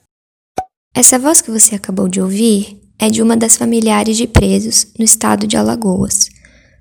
Essa 0.94 1.18
voz 1.18 1.42
que 1.42 1.50
você 1.50 1.74
acabou 1.74 2.08
de 2.08 2.20
ouvir 2.20 2.80
é 2.98 3.10
de 3.10 3.20
uma 3.22 3.36
das 3.36 3.56
familiares 3.56 4.16
de 4.16 4.26
presos 4.26 4.92
no 4.98 5.04
estado 5.04 5.46
de 5.46 5.56
Alagoas. 5.56 6.30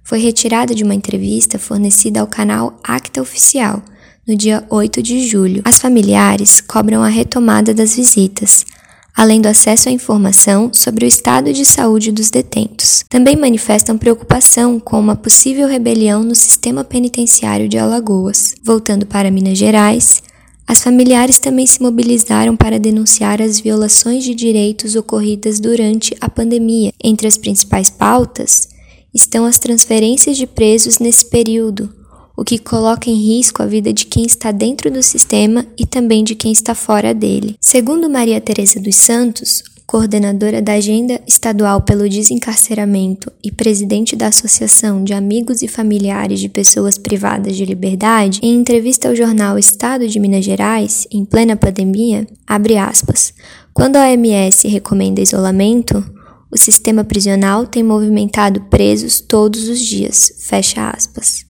Foi 0.03 0.19
retirada 0.19 0.73
de 0.73 0.83
uma 0.83 0.95
entrevista 0.95 1.59
fornecida 1.59 2.21
ao 2.21 2.27
canal 2.27 2.79
Acta 2.83 3.21
Oficial 3.21 3.83
no 4.31 4.37
dia 4.37 4.63
8 4.69 5.03
de 5.03 5.27
julho. 5.27 5.61
As 5.65 5.81
familiares 5.81 6.61
cobram 6.61 7.03
a 7.03 7.09
retomada 7.09 7.73
das 7.73 7.97
visitas, 7.97 8.65
além 9.13 9.41
do 9.41 9.47
acesso 9.47 9.89
à 9.89 9.91
informação 9.91 10.71
sobre 10.73 11.03
o 11.03 11.07
estado 11.07 11.51
de 11.51 11.65
saúde 11.65 12.13
dos 12.13 12.29
detentos. 12.29 13.03
Também 13.09 13.35
manifestam 13.35 13.97
preocupação 13.97 14.79
com 14.79 14.97
uma 14.97 15.17
possível 15.17 15.67
rebelião 15.67 16.23
no 16.23 16.33
sistema 16.33 16.81
penitenciário 16.81 17.67
de 17.67 17.77
Alagoas. 17.77 18.55
Voltando 18.63 19.05
para 19.05 19.29
Minas 19.29 19.57
Gerais, 19.57 20.23
as 20.65 20.81
familiares 20.81 21.37
também 21.37 21.67
se 21.67 21.81
mobilizaram 21.81 22.55
para 22.55 22.79
denunciar 22.79 23.41
as 23.41 23.59
violações 23.59 24.23
de 24.23 24.33
direitos 24.33 24.95
ocorridas 24.95 25.59
durante 25.59 26.15
a 26.21 26.29
pandemia. 26.29 26.93
Entre 27.03 27.27
as 27.27 27.35
principais 27.35 27.89
pautas 27.89 28.69
estão 29.13 29.45
as 29.45 29.59
transferências 29.59 30.37
de 30.37 30.47
presos 30.47 30.99
nesse 30.99 31.25
período, 31.25 31.93
o 32.35 32.43
que 32.43 32.57
coloca 32.57 33.09
em 33.09 33.15
risco 33.15 33.61
a 33.61 33.65
vida 33.65 33.93
de 33.93 34.05
quem 34.05 34.25
está 34.25 34.51
dentro 34.51 34.89
do 34.89 35.03
sistema 35.03 35.65
e 35.77 35.85
também 35.85 36.23
de 36.23 36.35
quem 36.35 36.51
está 36.51 36.73
fora 36.73 37.13
dele. 37.13 37.55
Segundo 37.59 38.09
Maria 38.09 38.41
Teresa 38.41 38.79
dos 38.79 38.95
Santos, 38.95 39.63
coordenadora 39.91 40.61
da 40.61 40.75
Agenda 40.75 41.19
Estadual 41.27 41.81
pelo 41.81 42.07
Desencarceramento 42.07 43.29
e 43.43 43.51
presidente 43.51 44.15
da 44.15 44.27
Associação 44.27 45.03
de 45.03 45.13
Amigos 45.13 45.61
e 45.61 45.67
Familiares 45.67 46.39
de 46.39 46.47
Pessoas 46.47 46.97
Privadas 46.97 47.57
de 47.57 47.65
Liberdade, 47.65 48.39
em 48.41 48.55
entrevista 48.55 49.09
ao 49.09 49.15
jornal 49.17 49.59
Estado 49.59 50.07
de 50.07 50.17
Minas 50.17 50.45
Gerais, 50.45 51.05
em 51.11 51.25
plena 51.25 51.57
pandemia, 51.57 52.25
abre 52.47 52.77
aspas, 52.77 53.33
quando 53.73 53.97
a 53.97 54.07
OMS 54.07 54.65
recomenda 54.69 55.19
isolamento, 55.19 56.01
o 56.49 56.57
sistema 56.57 57.03
prisional 57.03 57.67
tem 57.67 57.83
movimentado 57.83 58.61
presos 58.69 59.19
todos 59.19 59.67
os 59.67 59.79
dias, 59.79 60.31
fecha 60.39 60.89
aspas. 60.89 61.50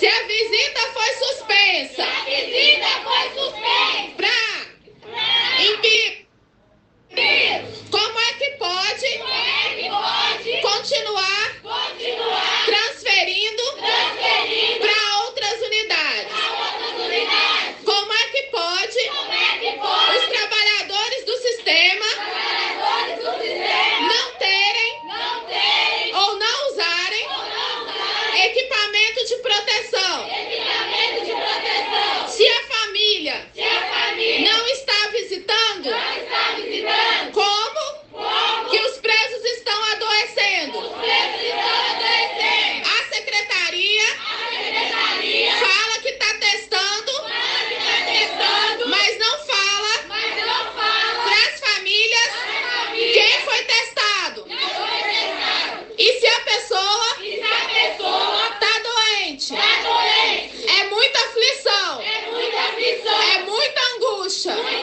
Se 0.00 0.06
a 0.06 0.26
visita 0.28 0.80
foi 0.94 1.12
suspensa. 1.26 1.96
Se 1.96 2.02
a 2.02 2.24
visita 2.24 2.86
foi 3.02 3.30
suspensa. 3.34 4.14
Pra, 4.16 5.10
pra 5.10 5.64
impedir. 5.64 6.17
Sure. 64.38 64.77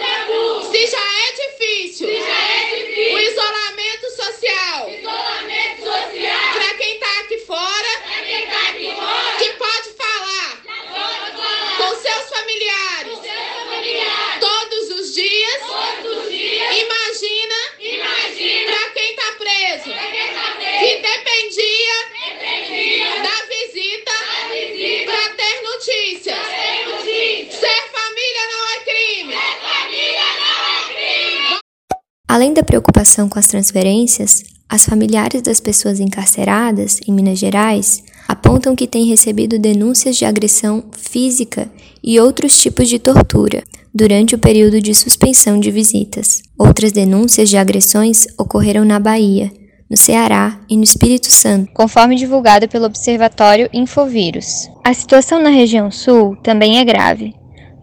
Além 32.56 32.64
da 32.64 32.72
preocupação 32.72 33.28
com 33.28 33.38
as 33.38 33.48
transferências, 33.48 34.42
as 34.70 34.86
familiares 34.86 35.42
das 35.42 35.60
pessoas 35.60 36.00
encarceradas 36.00 37.02
em 37.06 37.12
Minas 37.12 37.38
Gerais 37.38 38.02
apontam 38.30 38.78
que 38.78 38.88
têm 38.88 39.08
recebido 39.08 39.60
denúncias 39.60 40.16
de 40.16 40.24
agressão 40.24 40.86
física 40.94 41.70
e 42.02 42.18
outros 42.18 42.58
tipos 42.58 42.88
de 42.88 42.98
tortura 42.98 43.62
durante 43.94 44.36
o 44.36 44.40
período 44.40 44.80
de 44.80 44.96
suspensão 44.96 45.60
de 45.60 45.70
visitas. 45.70 46.44
Outras 46.58 46.94
denúncias 46.94 47.50
de 47.50 47.58
agressões 47.58 48.26
ocorreram 48.38 48.86
na 48.86 49.00
Bahia, 49.00 49.52
no 49.90 49.98
Ceará 49.98 50.58
e 50.70 50.78
no 50.78 50.84
Espírito 50.86 51.30
Santo, 51.30 51.70
conforme 51.74 52.16
divulgado 52.16 52.70
pelo 52.70 52.86
Observatório 52.86 53.70
Infovírus. 53.74 54.70
A 54.82 54.94
situação 54.94 55.42
na 55.42 55.50
região 55.50 55.92
sul 55.92 56.38
também 56.38 56.80
é 56.80 56.86
grave. 56.86 57.36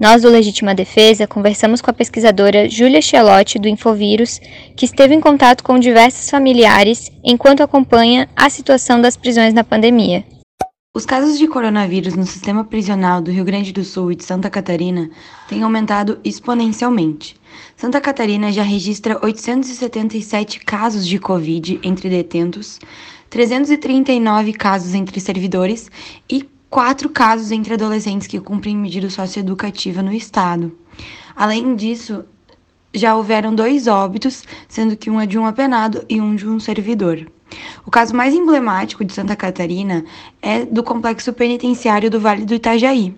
Nós 0.02 0.22
do 0.22 0.28
Legítima 0.28 0.74
Defesa 0.74 1.28
conversamos 1.28 1.80
com 1.80 1.88
a 1.88 1.94
pesquisadora 1.94 2.68
Júlia 2.68 3.00
Chelotti 3.00 3.56
do 3.56 3.68
Infovírus, 3.68 4.40
que 4.76 4.84
esteve 4.84 5.14
em 5.14 5.20
contato 5.20 5.62
com 5.62 5.78
diversos 5.78 6.28
familiares 6.28 7.08
enquanto 7.22 7.62
acompanha 7.62 8.28
a 8.34 8.50
situação 8.50 9.00
das 9.00 9.16
prisões 9.16 9.54
na 9.54 9.62
pandemia. 9.62 10.24
Os 10.92 11.06
casos 11.06 11.38
de 11.38 11.46
coronavírus 11.46 12.14
no 12.14 12.26
sistema 12.26 12.64
prisional 12.64 13.22
do 13.22 13.30
Rio 13.30 13.44
Grande 13.44 13.72
do 13.72 13.84
Sul 13.84 14.10
e 14.10 14.16
de 14.16 14.24
Santa 14.24 14.50
Catarina 14.50 15.08
têm 15.48 15.62
aumentado 15.62 16.18
exponencialmente. 16.24 17.36
Santa 17.76 18.00
Catarina 18.00 18.50
já 18.50 18.64
registra 18.64 19.24
877 19.24 20.58
casos 20.64 21.06
de 21.06 21.20
Covid 21.20 21.78
entre 21.80 22.10
detentos, 22.10 22.80
339 23.30 24.52
casos 24.52 24.94
entre 24.94 25.20
servidores 25.20 25.88
e 26.28 26.44
quatro 26.72 27.10
casos 27.10 27.52
entre 27.52 27.74
adolescentes 27.74 28.26
que 28.26 28.40
cumprem 28.40 28.74
medida 28.74 29.10
socioeducativa 29.10 30.00
no 30.00 30.10
estado. 30.10 30.74
Além 31.36 31.76
disso, 31.76 32.24
já 32.94 33.14
houveram 33.14 33.54
dois 33.54 33.86
óbitos, 33.86 34.42
sendo 34.66 34.96
que 34.96 35.10
um 35.10 35.20
é 35.20 35.26
de 35.26 35.38
um 35.38 35.44
apenado 35.44 36.02
e 36.08 36.18
um 36.18 36.34
de 36.34 36.48
um 36.48 36.58
servidor. 36.58 37.30
O 37.84 37.90
caso 37.90 38.16
mais 38.16 38.32
emblemático 38.32 39.04
de 39.04 39.12
Santa 39.12 39.36
Catarina 39.36 40.02
é 40.40 40.64
do 40.64 40.82
complexo 40.82 41.30
penitenciário 41.34 42.10
do 42.10 42.18
Vale 42.18 42.46
do 42.46 42.54
Itajaí. 42.54 43.14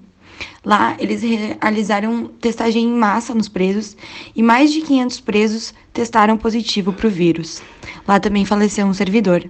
Lá, 0.64 0.96
eles 0.98 1.22
realizaram 1.22 2.26
testagem 2.40 2.82
em 2.82 2.92
massa 2.92 3.32
nos 3.32 3.48
presos 3.48 3.96
e 4.34 4.42
mais 4.42 4.72
de 4.72 4.80
500 4.80 5.20
presos 5.20 5.74
testaram 5.92 6.36
positivo 6.36 6.92
para 6.92 7.06
o 7.06 7.10
vírus. 7.10 7.62
Lá 8.08 8.18
também 8.18 8.44
faleceu 8.44 8.84
um 8.84 8.92
servidor. 8.92 9.48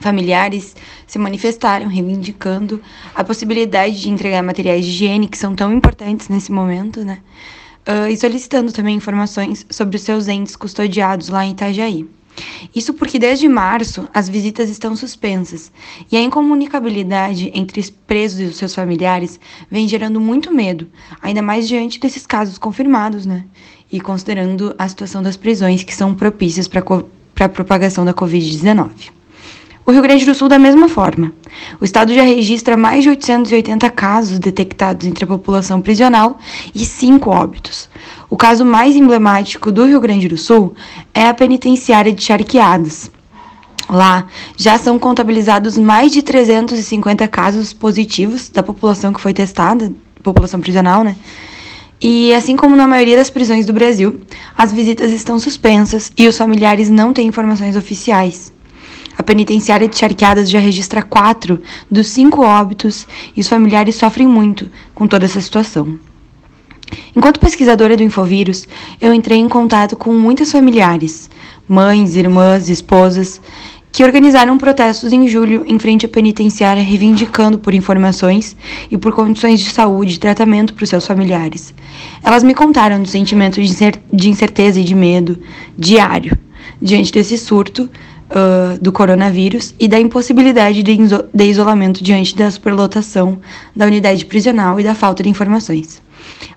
Familiares 0.00 0.74
se 1.06 1.18
manifestaram 1.18 1.86
reivindicando 1.86 2.80
a 3.14 3.22
possibilidade 3.22 4.00
de 4.00 4.10
entregar 4.10 4.42
materiais 4.42 4.84
de 4.84 4.90
higiene 4.90 5.28
que 5.28 5.38
são 5.38 5.54
tão 5.54 5.72
importantes 5.72 6.28
nesse 6.28 6.50
momento, 6.50 7.04
né? 7.04 7.18
Uh, 7.86 8.08
e 8.08 8.16
solicitando 8.16 8.72
também 8.72 8.96
informações 8.96 9.66
sobre 9.70 9.96
os 9.96 10.02
seus 10.02 10.26
entes 10.26 10.56
custodiados 10.56 11.28
lá 11.28 11.44
em 11.44 11.52
Itajaí. 11.52 12.08
Isso 12.74 12.92
porque 12.94 13.18
desde 13.18 13.48
março 13.48 14.08
as 14.12 14.28
visitas 14.28 14.68
estão 14.68 14.96
suspensas 14.96 15.70
e 16.10 16.16
a 16.16 16.20
incomunicabilidade 16.20 17.52
entre 17.54 17.80
os 17.80 17.90
presos 17.90 18.40
e 18.40 18.44
os 18.44 18.56
seus 18.56 18.74
familiares 18.74 19.38
vem 19.70 19.86
gerando 19.86 20.20
muito 20.20 20.52
medo, 20.52 20.88
ainda 21.22 21.42
mais 21.42 21.68
diante 21.68 22.00
desses 22.00 22.26
casos 22.26 22.58
confirmados, 22.58 23.24
né? 23.24 23.44
E 23.92 24.00
considerando 24.00 24.74
a 24.78 24.88
situação 24.88 25.22
das 25.22 25.36
prisões 25.36 25.84
que 25.84 25.94
são 25.94 26.14
propícias 26.14 26.66
para 26.66 26.82
a 27.40 27.48
propagação 27.48 28.04
da 28.04 28.12
Covid-19. 28.12 29.12
O 29.86 29.92
Rio 29.92 30.00
Grande 30.00 30.24
do 30.24 30.34
Sul, 30.34 30.48
da 30.48 30.58
mesma 30.58 30.88
forma. 30.88 31.30
O 31.78 31.84
estado 31.84 32.14
já 32.14 32.22
registra 32.22 32.74
mais 32.74 33.02
de 33.02 33.10
880 33.10 33.90
casos 33.90 34.38
detectados 34.38 35.06
entre 35.06 35.24
a 35.24 35.26
população 35.26 35.82
prisional 35.82 36.38
e 36.74 36.86
cinco 36.86 37.28
óbitos. 37.28 37.90
O 38.30 38.36
caso 38.36 38.64
mais 38.64 38.96
emblemático 38.96 39.70
do 39.70 39.84
Rio 39.84 40.00
Grande 40.00 40.26
do 40.26 40.38
Sul 40.38 40.74
é 41.12 41.26
a 41.28 41.34
penitenciária 41.34 42.14
de 42.14 42.22
Charqueadas. 42.22 43.10
Lá 43.90 44.26
já 44.56 44.78
são 44.78 44.98
contabilizados 44.98 45.76
mais 45.76 46.10
de 46.12 46.22
350 46.22 47.28
casos 47.28 47.74
positivos 47.74 48.48
da 48.48 48.62
população 48.62 49.12
que 49.12 49.20
foi 49.20 49.34
testada, 49.34 49.92
população 50.22 50.60
prisional, 50.60 51.04
né? 51.04 51.14
E 52.00 52.32
assim 52.32 52.56
como 52.56 52.74
na 52.74 52.86
maioria 52.86 53.18
das 53.18 53.28
prisões 53.28 53.66
do 53.66 53.74
Brasil, 53.74 54.18
as 54.56 54.72
visitas 54.72 55.12
estão 55.12 55.38
suspensas 55.38 56.10
e 56.16 56.26
os 56.26 56.38
familiares 56.38 56.88
não 56.88 57.12
têm 57.12 57.28
informações 57.28 57.76
oficiais. 57.76 58.53
A 59.16 59.22
penitenciária 59.22 59.88
de 59.88 59.98
Charqueadas 59.98 60.50
já 60.50 60.58
registra 60.58 61.02
quatro 61.02 61.60
dos 61.90 62.08
cinco 62.08 62.42
óbitos 62.44 63.06
e 63.36 63.40
os 63.40 63.48
familiares 63.48 63.94
sofrem 63.94 64.26
muito 64.26 64.70
com 64.94 65.06
toda 65.06 65.24
essa 65.24 65.40
situação. 65.40 65.98
Enquanto 67.14 67.40
pesquisadora 67.40 67.96
do 67.96 68.02
Infovírus, 68.02 68.68
eu 69.00 69.14
entrei 69.14 69.38
em 69.38 69.48
contato 69.48 69.96
com 69.96 70.12
muitas 70.12 70.52
familiares, 70.52 71.30
mães, 71.68 72.16
irmãs, 72.16 72.68
esposas, 72.68 73.40
que 73.94 74.02
organizaram 74.02 74.58
protestos 74.58 75.12
em 75.12 75.28
julho 75.28 75.64
em 75.68 75.78
frente 75.78 76.04
à 76.04 76.08
penitenciária 76.08 76.82
reivindicando 76.82 77.60
por 77.60 77.72
informações 77.72 78.56
e 78.90 78.98
por 78.98 79.12
condições 79.12 79.60
de 79.60 79.70
saúde 79.70 80.14
e 80.14 80.18
tratamento 80.18 80.74
para 80.74 80.82
os 80.82 80.90
seus 80.90 81.06
familiares. 81.06 81.72
Elas 82.20 82.42
me 82.42 82.54
contaram 82.54 83.00
do 83.00 83.08
sentimento 83.08 83.60
de 83.62 84.28
incerteza 84.28 84.80
e 84.80 84.84
de 84.84 84.96
medo 84.96 85.38
diário 85.78 86.36
diante 86.82 87.12
desse 87.12 87.38
surto 87.38 87.88
uh, 88.34 88.78
do 88.80 88.92
coronavírus 88.92 89.74
e 89.78 89.86
da 89.86 89.98
impossibilidade 89.98 90.82
de, 90.82 90.96
de 91.32 91.44
isolamento 91.44 92.02
diante 92.02 92.34
da 92.34 92.50
superlotação 92.50 93.38
da 93.74 93.86
unidade 93.86 94.26
prisional 94.26 94.80
e 94.80 94.84
da 94.84 94.94
falta 94.94 95.22
de 95.22 95.28
informações. 95.28 96.02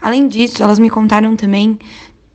Além 0.01 0.27
disso, 0.27 0.63
elas 0.63 0.79
me 0.79 0.89
contaram 0.89 1.35
também 1.35 1.77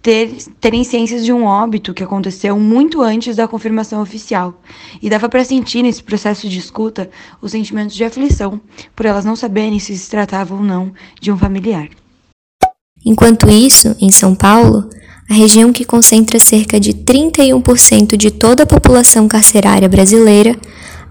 ter, 0.03 0.35
terem 0.61 0.85
ciências 0.85 1.25
de 1.25 1.33
um 1.33 1.45
óbito 1.45 1.95
que 1.95 2.03
aconteceu 2.03 2.59
muito 2.59 3.01
antes 3.01 3.37
da 3.37 3.49
confirmação 3.49 4.03
oficial. 4.03 4.61
E 5.01 5.09
dava 5.09 5.29
para 5.29 5.45
sentir 5.45 5.83
nesse 5.83 6.03
processo 6.03 6.49
de 6.49 6.59
escuta 6.59 7.09
os 7.41 7.53
sentimentos 7.53 7.95
de 7.95 8.05
aflição, 8.05 8.61
por 8.95 9.07
elas 9.07 9.25
não 9.25 9.37
saberem 9.37 9.79
se 9.79 9.97
se 9.97 10.11
tratava 10.11 10.55
ou 10.55 10.63
não 10.63 10.93
de 11.21 11.31
um 11.31 11.39
familiar. 11.39 11.89
Enquanto 13.05 13.49
isso, 13.49 13.97
em 14.01 14.13
São 14.13 14.35
Paulo, 14.35 14.89
a 15.31 15.35
região 15.35 15.73
que 15.73 15.85
concentra 15.85 16.39
cerca 16.39 16.79
de 16.79 16.93
31% 16.93 18.17
de 18.17 18.31
toda 18.31 18.65
a 18.65 18.67
população 18.67 19.29
carcerária 19.29 19.89
brasileira, 19.89 20.57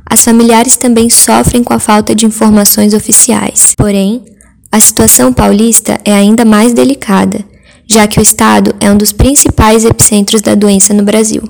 as 0.06 0.24
familiares 0.24 0.76
também 0.76 1.10
sofrem 1.10 1.64
com 1.64 1.74
a 1.74 1.80
falta 1.80 2.14
de 2.14 2.26
informações 2.26 2.94
oficiais. 2.94 3.74
Porém, 3.78 4.24
a 4.72 4.80
situação 4.80 5.32
paulista 5.34 6.00
é 6.04 6.14
ainda 6.14 6.44
mais 6.44 6.74
delicada, 6.74 7.44
já 7.88 8.08
que 8.08 8.20
o 8.20 8.22
estado 8.22 8.76
é 8.80 8.92
um 8.92 8.98
dos 8.98 9.12
principais 9.12 9.86
epicentros 9.86 10.42
da 10.42 10.56
doença 10.56 10.94
no 10.94 11.04
Brasil. 11.04 11.42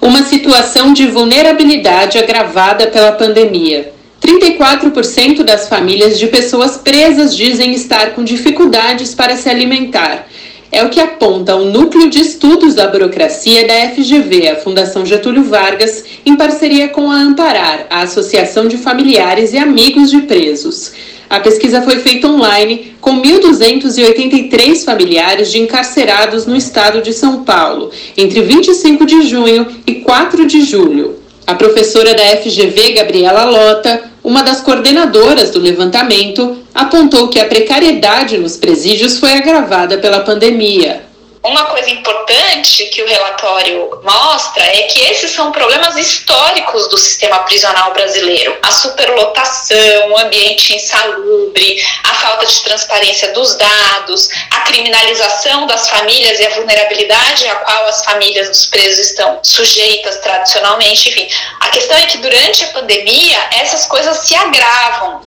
Uma 0.00 0.22
situação 0.22 0.92
de 0.92 1.06
vulnerabilidade 1.06 2.18
agravada 2.18 2.86
pela 2.88 3.12
pandemia. 3.12 3.92
34% 4.20 5.42
das 5.42 5.68
famílias 5.68 6.18
de 6.18 6.26
pessoas 6.26 6.76
presas 6.78 7.36
dizem 7.36 7.74
estar 7.74 8.10
com 8.14 8.24
dificuldades 8.24 9.14
para 9.14 9.36
se 9.36 9.48
alimentar 9.48 10.26
é 10.70 10.84
o 10.84 10.90
que 10.90 11.00
aponta 11.00 11.56
o 11.56 11.64
Núcleo 11.64 12.10
de 12.10 12.20
Estudos 12.20 12.74
da 12.74 12.88
Burocracia 12.88 13.66
da 13.66 13.90
FGV, 13.90 14.48
a 14.48 14.56
Fundação 14.56 15.06
Getúlio 15.06 15.44
Vargas, 15.44 16.04
em 16.24 16.36
parceria 16.36 16.88
com 16.88 17.10
a 17.10 17.16
Amparar, 17.16 17.86
a 17.88 18.02
Associação 18.02 18.66
de 18.66 18.76
Familiares 18.76 19.52
e 19.52 19.58
Amigos 19.58 20.10
de 20.10 20.22
Presos. 20.22 20.92
A 21.28 21.40
pesquisa 21.40 21.82
foi 21.82 21.98
feita 21.98 22.28
online 22.28 22.94
com 23.00 23.20
1.283 23.20 24.84
familiares 24.84 25.50
de 25.50 25.58
encarcerados 25.58 26.46
no 26.46 26.56
estado 26.56 27.02
de 27.02 27.12
São 27.12 27.42
Paulo, 27.42 27.90
entre 28.16 28.42
25 28.42 29.04
de 29.04 29.22
junho 29.26 29.66
e 29.86 29.96
4 29.96 30.46
de 30.46 30.62
julho. 30.62 31.16
A 31.46 31.54
professora 31.54 32.14
da 32.14 32.24
FGV, 32.38 32.92
Gabriela 32.92 33.44
Lota, 33.44 34.02
uma 34.22 34.42
das 34.42 34.60
coordenadoras 34.60 35.50
do 35.50 35.60
levantamento, 35.60 36.58
apontou 36.76 37.28
que 37.28 37.40
a 37.40 37.46
precariedade 37.46 38.36
nos 38.38 38.56
presídios 38.56 39.18
foi 39.18 39.32
agravada 39.32 39.98
pela 39.98 40.20
pandemia. 40.20 41.06
Uma 41.42 41.66
coisa 41.66 41.88
importante 41.90 42.86
que 42.86 43.00
o 43.02 43.06
relatório 43.06 44.00
mostra 44.02 44.64
é 44.64 44.82
que 44.82 44.98
esses 45.04 45.30
são 45.30 45.52
problemas 45.52 45.96
históricos 45.96 46.88
do 46.88 46.98
sistema 46.98 47.38
prisional 47.40 47.92
brasileiro. 47.92 48.56
A 48.64 48.70
superlotação, 48.72 50.10
o 50.10 50.18
ambiente 50.18 50.74
insalubre, 50.74 51.80
a 52.02 52.14
falta 52.14 52.46
de 52.46 52.62
transparência 52.62 53.32
dos 53.32 53.54
dados, 53.54 54.28
a 54.50 54.62
criminalização 54.62 55.68
das 55.68 55.88
famílias 55.88 56.40
e 56.40 56.46
a 56.46 56.50
vulnerabilidade 56.50 57.46
a 57.46 57.54
qual 57.56 57.86
as 57.86 58.04
famílias 58.04 58.48
dos 58.48 58.66
presos 58.66 59.06
estão 59.06 59.38
sujeitas 59.40 60.16
tradicionalmente. 60.16 61.10
Enfim, 61.10 61.28
a 61.60 61.68
questão 61.68 61.96
é 61.96 62.06
que 62.06 62.18
durante 62.18 62.64
a 62.64 62.68
pandemia 62.68 63.38
essas 63.52 63.86
coisas 63.86 64.18
se 64.18 64.34
agravam. 64.34 65.25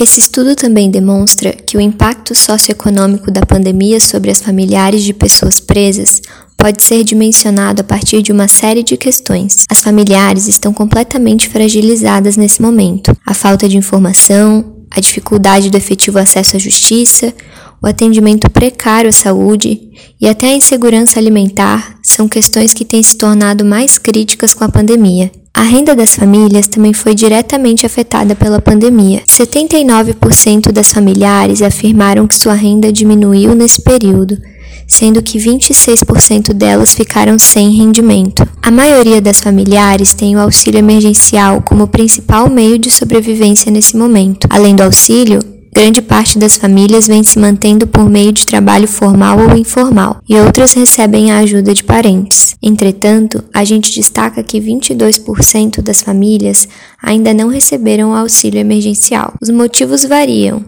Esse 0.00 0.20
estudo 0.20 0.54
também 0.54 0.92
demonstra 0.92 1.52
que 1.52 1.76
o 1.76 1.80
impacto 1.80 2.32
socioeconômico 2.32 3.32
da 3.32 3.44
pandemia 3.44 3.98
sobre 3.98 4.30
as 4.30 4.40
familiares 4.40 5.02
de 5.02 5.12
pessoas 5.12 5.58
presas 5.58 6.22
pode 6.56 6.84
ser 6.84 7.02
dimensionado 7.02 7.80
a 7.80 7.84
partir 7.84 8.22
de 8.22 8.30
uma 8.30 8.46
série 8.46 8.84
de 8.84 8.96
questões. 8.96 9.64
As 9.68 9.82
familiares 9.82 10.46
estão 10.46 10.72
completamente 10.72 11.48
fragilizadas 11.48 12.36
nesse 12.36 12.62
momento. 12.62 13.12
A 13.26 13.34
falta 13.34 13.68
de 13.68 13.76
informação, 13.76 14.84
a 14.88 15.00
dificuldade 15.00 15.68
do 15.68 15.76
efetivo 15.76 16.20
acesso 16.20 16.54
à 16.54 16.60
justiça, 16.60 17.34
o 17.82 17.86
atendimento 17.88 18.48
precário 18.48 19.08
à 19.10 19.12
saúde 19.12 19.80
e 20.20 20.28
até 20.28 20.46
a 20.46 20.56
insegurança 20.56 21.18
alimentar 21.18 21.98
são 22.04 22.28
questões 22.28 22.72
que 22.72 22.84
têm 22.84 23.02
se 23.02 23.16
tornado 23.16 23.64
mais 23.64 23.98
críticas 23.98 24.54
com 24.54 24.62
a 24.62 24.68
pandemia. 24.68 25.32
A 25.54 25.62
renda 25.62 25.94
das 25.94 26.14
famílias 26.14 26.68
também 26.68 26.92
foi 26.92 27.14
diretamente 27.14 27.84
afetada 27.84 28.34
pela 28.34 28.60
pandemia. 28.60 29.22
79% 29.26 30.70
das 30.70 30.92
familiares 30.92 31.62
afirmaram 31.62 32.28
que 32.28 32.36
sua 32.36 32.54
renda 32.54 32.92
diminuiu 32.92 33.54
nesse 33.54 33.82
período, 33.82 34.38
sendo 34.86 35.22
que 35.22 35.38
26% 35.38 36.52
delas 36.52 36.94
ficaram 36.94 37.38
sem 37.38 37.70
rendimento. 37.76 38.48
A 38.62 38.70
maioria 38.70 39.20
das 39.20 39.40
familiares 39.40 40.14
tem 40.14 40.36
o 40.36 40.40
auxílio 40.40 40.78
emergencial 40.78 41.60
como 41.62 41.88
principal 41.88 42.48
meio 42.48 42.78
de 42.78 42.90
sobrevivência 42.90 43.70
nesse 43.70 43.96
momento. 43.96 44.46
Além 44.50 44.76
do 44.76 44.82
auxílio, 44.82 45.40
Grande 45.78 46.02
parte 46.02 46.40
das 46.40 46.56
famílias 46.56 47.06
vem 47.06 47.22
se 47.22 47.38
mantendo 47.38 47.86
por 47.86 48.10
meio 48.10 48.32
de 48.32 48.44
trabalho 48.44 48.88
formal 48.88 49.38
ou 49.38 49.56
informal, 49.56 50.20
e 50.28 50.34
outras 50.34 50.72
recebem 50.72 51.30
a 51.30 51.38
ajuda 51.38 51.72
de 51.72 51.84
parentes. 51.84 52.56
Entretanto, 52.60 53.44
a 53.54 53.62
gente 53.62 53.94
destaca 53.94 54.42
que 54.42 54.60
22% 54.60 55.80
das 55.80 56.00
famílias 56.00 56.66
ainda 57.00 57.32
não 57.32 57.46
receberam 57.46 58.10
o 58.10 58.16
auxílio 58.16 58.58
emergencial. 58.58 59.34
Os 59.40 59.50
motivos 59.50 60.04
variam. 60.04 60.64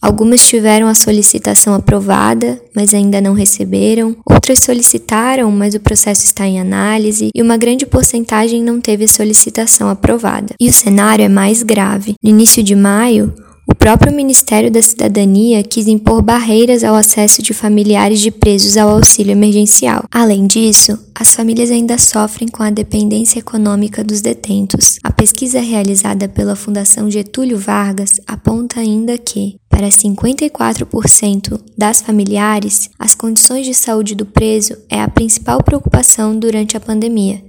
Algumas 0.00 0.46
tiveram 0.46 0.86
a 0.86 0.94
solicitação 0.94 1.74
aprovada, 1.74 2.62
mas 2.76 2.94
ainda 2.94 3.20
não 3.20 3.34
receberam. 3.34 4.16
Outras 4.24 4.60
solicitaram, 4.60 5.50
mas 5.50 5.74
o 5.74 5.80
processo 5.80 6.24
está 6.24 6.46
em 6.46 6.60
análise. 6.60 7.30
E 7.34 7.42
uma 7.42 7.56
grande 7.56 7.86
porcentagem 7.86 8.62
não 8.62 8.80
teve 8.80 9.08
solicitação 9.08 9.88
aprovada. 9.88 10.54
E 10.60 10.68
o 10.68 10.72
cenário 10.72 11.24
é 11.24 11.28
mais 11.28 11.64
grave. 11.64 12.14
No 12.22 12.30
início 12.30 12.62
de 12.62 12.76
maio, 12.76 13.34
o 13.66 13.74
próprio 13.74 14.12
Ministério 14.12 14.70
da 14.70 14.82
Cidadania 14.82 15.62
quis 15.62 15.88
impor 15.88 16.20
barreiras 16.20 16.84
ao 16.84 16.94
acesso 16.94 17.42
de 17.42 17.54
familiares 17.54 18.20
de 18.20 18.30
presos 18.30 18.76
ao 18.76 18.90
auxílio 18.90 19.32
emergencial. 19.32 20.04
Além 20.10 20.46
disso, 20.46 20.98
as 21.14 21.34
famílias 21.34 21.70
ainda 21.70 21.96
sofrem 21.96 22.46
com 22.46 22.62
a 22.62 22.70
dependência 22.70 23.38
econômica 23.38 24.04
dos 24.04 24.20
detentos. 24.20 24.98
A 25.02 25.10
pesquisa 25.10 25.60
realizada 25.60 26.28
pela 26.28 26.54
Fundação 26.54 27.10
Getúlio 27.10 27.58
Vargas 27.58 28.20
aponta 28.26 28.80
ainda 28.80 29.16
que, 29.16 29.56
para 29.70 29.88
54% 29.88 31.58
das 31.76 32.02
familiares, 32.02 32.90
as 32.98 33.14
condições 33.14 33.64
de 33.64 33.72
saúde 33.72 34.14
do 34.14 34.26
preso 34.26 34.76
é 34.90 35.00
a 35.00 35.08
principal 35.08 35.62
preocupação 35.62 36.38
durante 36.38 36.76
a 36.76 36.80
pandemia, 36.80 37.42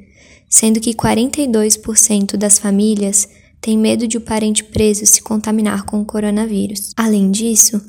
sendo 0.50 0.80
que 0.80 0.94
42% 0.94 2.38
das 2.38 2.58
famílias 2.58 3.28
tem 3.66 3.80
medo 3.80 4.08
de 4.08 4.16
o 4.16 4.22
parente 4.22 4.64
preso 4.64 5.04
se 5.08 5.24
contaminar 5.24 5.86
com 5.86 6.00
o 6.00 6.06
coronavírus. 6.06 6.92
Além 6.96 7.32
disso, 7.32 7.82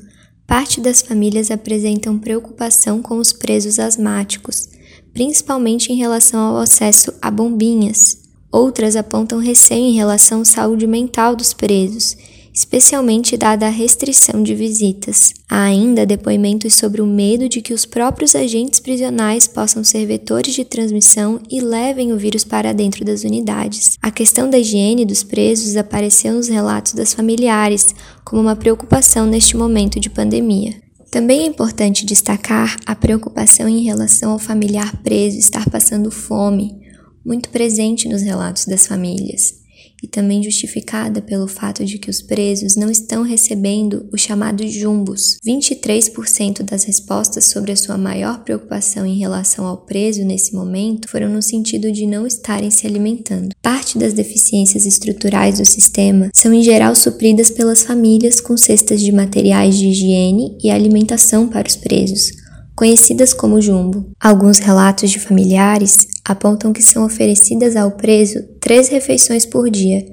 parte 0.47 0.81
das 0.81 1.03
famílias 1.03 1.51
apresentam 1.51 2.17
preocupação 2.17 2.99
com 2.99 3.19
os 3.19 3.31
presos 3.31 3.77
asmáticos, 3.77 4.69
principalmente 5.13 5.93
em 5.93 5.95
relação 5.95 6.39
ao 6.39 6.57
acesso 6.57 7.13
a 7.21 7.29
bombinhas. 7.29 8.17
Outras 8.51 8.95
apontam 8.95 9.37
receio 9.37 9.85
em 9.85 9.95
relação 9.95 10.41
à 10.41 10.45
saúde 10.45 10.87
mental 10.87 11.35
dos 11.35 11.53
presos, 11.53 12.17
especialmente 12.57 13.37
dada 13.37 13.67
a 13.67 13.69
restrição 13.69 14.41
de 14.41 14.55
visitas. 14.55 15.31
Há 15.47 15.61
ainda 15.61 16.07
depoimentos 16.07 16.73
sobre 16.73 17.03
o 17.03 17.05
medo 17.05 17.47
de 17.47 17.61
que 17.61 17.71
os 17.71 17.85
próprios 17.85 18.35
agentes 18.35 18.79
prisionais 18.79 19.45
possam 19.47 19.83
ser 19.83 20.07
vetores 20.07 20.55
de 20.55 20.65
transmissão 20.65 21.39
e 21.51 21.61
levem 21.61 22.11
o 22.11 22.17
vírus 22.17 22.43
para 22.43 22.73
dentro 22.73 23.05
das 23.05 23.23
unidades. 23.23 23.95
A 24.01 24.09
questão 24.09 24.49
da 24.49 24.57
higiene 24.57 25.05
dos 25.05 25.21
presos 25.21 25.75
apareceu 25.75 26.33
nos 26.33 26.47
relatos 26.47 26.93
das 26.93 27.13
familiares 27.13 27.93
como 28.25 28.41
uma 28.41 28.55
preocupação 28.55 29.27
neste 29.27 29.55
momento 29.55 29.99
de 29.99 30.09
pandemia. 30.09 30.73
Também 31.11 31.41
é 31.41 31.45
importante 31.45 32.07
destacar 32.07 32.75
a 32.87 32.95
preocupação 32.95 33.69
em 33.69 33.83
relação 33.83 34.31
ao 34.31 34.39
familiar 34.39 34.97
preso 35.03 35.37
estar 35.37 35.69
passando 35.69 36.09
fome, 36.09 36.75
muito 37.23 37.49
presente 37.49 38.09
nos 38.09 38.23
relatos 38.23 38.65
das 38.65 38.87
famílias 38.87 39.66
e 40.01 40.07
também 40.07 40.43
justificada 40.43 41.21
pelo 41.21 41.47
fato 41.47 41.83
de 41.85 41.97
que 41.97 42.09
os 42.09 42.21
presos 42.21 42.75
não 42.75 42.89
estão 42.89 43.23
recebendo 43.23 44.07
os 44.11 44.21
chamados 44.21 44.71
jumbos. 44.71 45.37
23% 45.45 46.63
das 46.63 46.83
respostas 46.83 47.45
sobre 47.45 47.71
a 47.71 47.75
sua 47.75 47.97
maior 47.97 48.43
preocupação 48.43 49.05
em 49.05 49.17
relação 49.17 49.65
ao 49.65 49.77
preso 49.85 50.23
nesse 50.23 50.53
momento 50.53 51.09
foram 51.09 51.29
no 51.29 51.41
sentido 51.41 51.91
de 51.91 52.05
não 52.05 52.25
estarem 52.25 52.71
se 52.71 52.85
alimentando. 52.85 53.55
Parte 53.61 53.97
das 53.97 54.13
deficiências 54.13 54.85
estruturais 54.85 55.59
do 55.59 55.65
sistema 55.65 56.29
são 56.33 56.53
em 56.53 56.63
geral 56.63 56.95
supridas 56.95 57.49
pelas 57.49 57.83
famílias 57.83 58.39
com 58.39 58.55
cestas 58.57 59.01
de 59.01 59.11
materiais 59.11 59.77
de 59.77 59.87
higiene 59.87 60.57
e 60.63 60.69
alimentação 60.69 61.47
para 61.47 61.67
os 61.67 61.75
presos 61.75 62.46
conhecidas 62.77 63.33
como 63.33 63.59
jumbo. 63.59 64.11
Alguns 64.21 64.59
relatos 64.59 65.09
de 65.09 65.19
familiares 65.19 66.07
apontam 66.23 66.71
que 66.71 66.83
são 66.83 67.03
oferecidas 67.03 67.75
ao 67.75 67.91
preso 67.91 68.39
três 68.61 68.87
refeições 68.87 69.47
por 69.47 69.67
dia, 69.67 70.05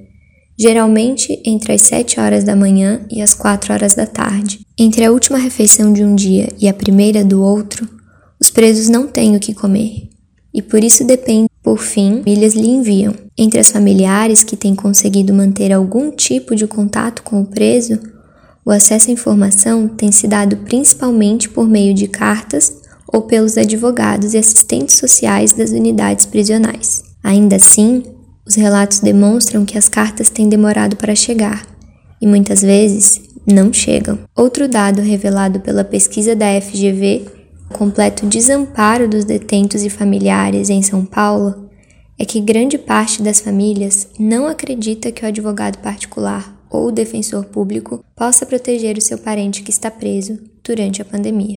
geralmente 0.58 1.42
entre 1.44 1.74
as 1.74 1.82
7 1.82 2.18
horas 2.18 2.42
da 2.42 2.56
manhã 2.56 3.04
e 3.10 3.20
as 3.20 3.34
4 3.34 3.74
horas 3.74 3.94
da 3.94 4.06
tarde. 4.06 4.60
Entre 4.78 5.04
a 5.04 5.12
última 5.12 5.36
refeição 5.36 5.92
de 5.92 6.02
um 6.02 6.14
dia 6.14 6.48
e 6.58 6.66
a 6.66 6.72
primeira 6.72 7.22
do 7.22 7.42
outro, 7.42 7.86
os 8.40 8.48
presos 8.48 8.88
não 8.88 9.06
têm 9.06 9.36
o 9.36 9.40
que 9.40 9.52
comer, 9.52 10.08
e 10.52 10.62
por 10.62 10.82
isso 10.82 11.04
dependem, 11.04 11.50
por 11.62 11.78
fim, 11.78 12.22
famílias 12.24 12.54
lhe 12.54 12.68
enviam. 12.68 13.14
Entre 13.36 13.60
as 13.60 13.70
familiares 13.70 14.42
que 14.42 14.56
têm 14.56 14.74
conseguido 14.74 15.34
manter 15.34 15.70
algum 15.70 16.10
tipo 16.10 16.56
de 16.56 16.66
contato 16.66 17.22
com 17.22 17.42
o 17.42 17.46
preso, 17.46 17.98
o 18.64 18.70
acesso 18.70 19.10
à 19.10 19.12
informação 19.12 19.86
tem 19.86 20.10
se 20.10 20.26
dado 20.26 20.56
principalmente 20.58 21.48
por 21.48 21.68
meio 21.68 21.92
de 21.92 22.08
cartas 22.08 22.80
ou 23.06 23.22
pelos 23.22 23.58
advogados 23.58 24.32
e 24.32 24.38
assistentes 24.38 24.96
sociais 24.96 25.52
das 25.52 25.70
unidades 25.70 26.24
prisionais. 26.24 27.04
Ainda 27.22 27.56
assim, 27.56 28.02
os 28.46 28.54
relatos 28.54 29.00
demonstram 29.00 29.64
que 29.64 29.76
as 29.76 29.88
cartas 29.88 30.30
têm 30.30 30.48
demorado 30.48 30.96
para 30.96 31.14
chegar 31.14 31.66
e 32.20 32.26
muitas 32.26 32.62
vezes 32.62 33.20
não 33.46 33.72
chegam. 33.72 34.18
Outro 34.34 34.66
dado 34.66 35.02
revelado 35.02 35.60
pela 35.60 35.84
pesquisa 35.84 36.34
da 36.34 36.60
FGV, 36.60 37.26
o 37.70 37.74
completo 37.74 38.26
desamparo 38.26 39.06
dos 39.06 39.24
detentos 39.24 39.82
e 39.82 39.90
familiares 39.90 40.70
em 40.70 40.82
São 40.82 41.04
Paulo, 41.04 41.68
é 42.18 42.24
que 42.24 42.40
grande 42.40 42.78
parte 42.78 43.22
das 43.22 43.40
famílias 43.40 44.08
não 44.18 44.46
acredita 44.46 45.12
que 45.12 45.24
o 45.24 45.28
advogado 45.28 45.78
particular 45.78 46.53
ou 46.74 46.88
o 46.88 46.92
defensor 46.92 47.44
público 47.44 48.04
possa 48.16 48.44
proteger 48.44 48.98
o 48.98 49.00
seu 49.00 49.16
parente 49.16 49.62
que 49.62 49.70
está 49.70 49.90
preso 49.90 50.38
durante 50.62 51.00
a 51.00 51.04
pandemia. 51.04 51.54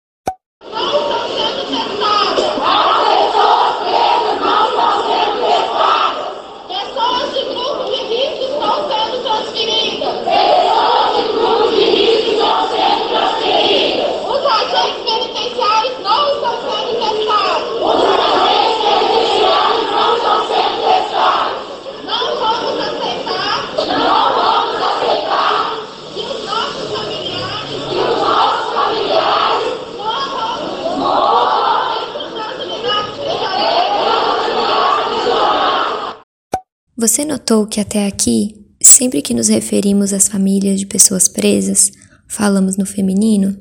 Notou 37.46 37.64
que 37.64 37.78
até 37.78 38.08
aqui, 38.08 38.56
sempre 38.82 39.22
que 39.22 39.32
nos 39.32 39.46
referimos 39.46 40.12
às 40.12 40.26
famílias 40.26 40.80
de 40.80 40.86
pessoas 40.86 41.28
presas, 41.28 41.92
falamos 42.26 42.76
no 42.76 42.84
feminino? 42.84 43.56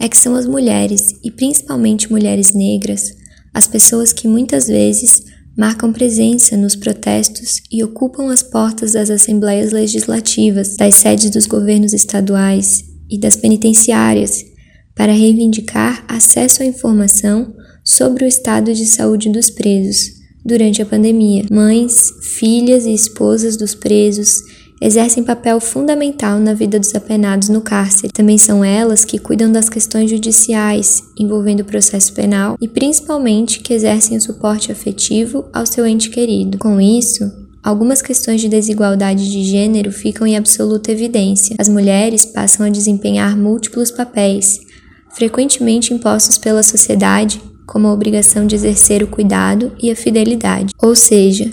É 0.00 0.08
que 0.08 0.18
são 0.18 0.34
as 0.34 0.44
mulheres, 0.44 1.14
e 1.22 1.30
principalmente 1.30 2.10
mulheres 2.10 2.52
negras, 2.52 3.14
as 3.54 3.68
pessoas 3.68 4.12
que 4.12 4.26
muitas 4.26 4.66
vezes 4.66 5.22
marcam 5.56 5.92
presença 5.92 6.56
nos 6.56 6.74
protestos 6.74 7.62
e 7.70 7.84
ocupam 7.84 8.32
as 8.32 8.42
portas 8.42 8.92
das 8.92 9.08
assembleias 9.08 9.70
legislativas, 9.70 10.76
das 10.76 10.96
sedes 10.96 11.30
dos 11.30 11.46
governos 11.46 11.92
estaduais 11.92 12.82
e 13.08 13.20
das 13.20 13.36
penitenciárias 13.36 14.44
para 14.96 15.12
reivindicar 15.12 16.04
acesso 16.08 16.64
à 16.64 16.66
informação 16.66 17.54
sobre 17.84 18.24
o 18.24 18.28
estado 18.28 18.74
de 18.74 18.84
saúde 18.84 19.30
dos 19.30 19.48
presos 19.48 20.19
durante 20.44 20.82
a 20.82 20.86
pandemia. 20.86 21.44
Mães, 21.50 22.12
filhas 22.22 22.86
e 22.86 22.94
esposas 22.94 23.56
dos 23.56 23.74
presos 23.74 24.42
exercem 24.80 25.22
papel 25.22 25.60
fundamental 25.60 26.38
na 26.38 26.54
vida 26.54 26.78
dos 26.78 26.94
apenados 26.94 27.48
no 27.50 27.60
cárcere. 27.60 28.12
Também 28.12 28.38
são 28.38 28.64
elas 28.64 29.04
que 29.04 29.18
cuidam 29.18 29.52
das 29.52 29.68
questões 29.68 30.10
judiciais 30.10 31.02
envolvendo 31.18 31.60
o 31.60 31.66
processo 31.66 32.14
penal 32.14 32.56
e 32.60 32.66
principalmente 32.66 33.60
que 33.60 33.74
exercem 33.74 34.16
o 34.16 34.20
suporte 34.20 34.72
afetivo 34.72 35.44
ao 35.52 35.66
seu 35.66 35.86
ente 35.86 36.08
querido. 36.08 36.58
Com 36.58 36.80
isso, 36.80 37.30
Algumas 37.62 38.00
questões 38.00 38.40
de 38.40 38.48
desigualdade 38.48 39.30
de 39.30 39.44
gênero 39.44 39.92
ficam 39.92 40.26
em 40.26 40.34
absoluta 40.34 40.90
evidência. 40.90 41.56
As 41.58 41.68
mulheres 41.68 42.24
passam 42.24 42.64
a 42.64 42.70
desempenhar 42.70 43.36
múltiplos 43.36 43.90
papéis, 43.90 44.60
frequentemente 45.10 45.92
impostos 45.92 46.38
pela 46.38 46.62
sociedade 46.62 47.38
como 47.70 47.86
a 47.86 47.92
obrigação 47.92 48.48
de 48.48 48.56
exercer 48.56 49.00
o 49.00 49.06
cuidado 49.06 49.72
e 49.80 49.92
a 49.92 49.96
fidelidade. 49.96 50.74
Ou 50.82 50.92
seja, 50.96 51.48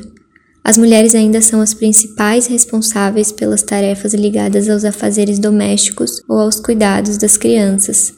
as 0.64 0.76
mulheres 0.76 1.14
ainda 1.14 1.42
são 1.42 1.62
as 1.62 1.76
principais 1.76 2.48
responsáveis 2.48 3.32
pelas 3.32 3.62
tarefas 3.62 4.16
ligadas 4.16 4.68
aos 4.68 4.84
afazeres 4.84 5.38
domésticos 5.38 6.22
ou 6.28 6.40
aos 6.40 6.60
cuidados 6.60 7.18
das 7.18 7.38
crianças, 7.38 8.12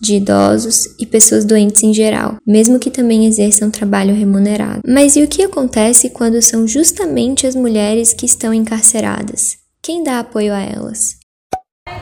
de 0.00 0.16
idosos 0.16 0.84
e 1.00 1.06
pessoas 1.06 1.46
doentes 1.46 1.82
em 1.82 1.94
geral, 1.94 2.36
mesmo 2.46 2.78
que 2.78 2.90
também 2.90 3.26
exerçam 3.26 3.70
trabalho 3.70 4.14
remunerado. 4.14 4.82
Mas 4.86 5.16
e 5.16 5.22
o 5.22 5.28
que 5.28 5.42
acontece 5.42 6.10
quando 6.10 6.42
são 6.42 6.68
justamente 6.68 7.46
as 7.46 7.56
mulheres 7.56 8.12
que 8.12 8.26
estão 8.26 8.52
encarceradas? 8.52 9.56
Quem 9.82 10.04
dá 10.04 10.20
apoio 10.20 10.52
a 10.52 10.60
elas? 10.60 11.16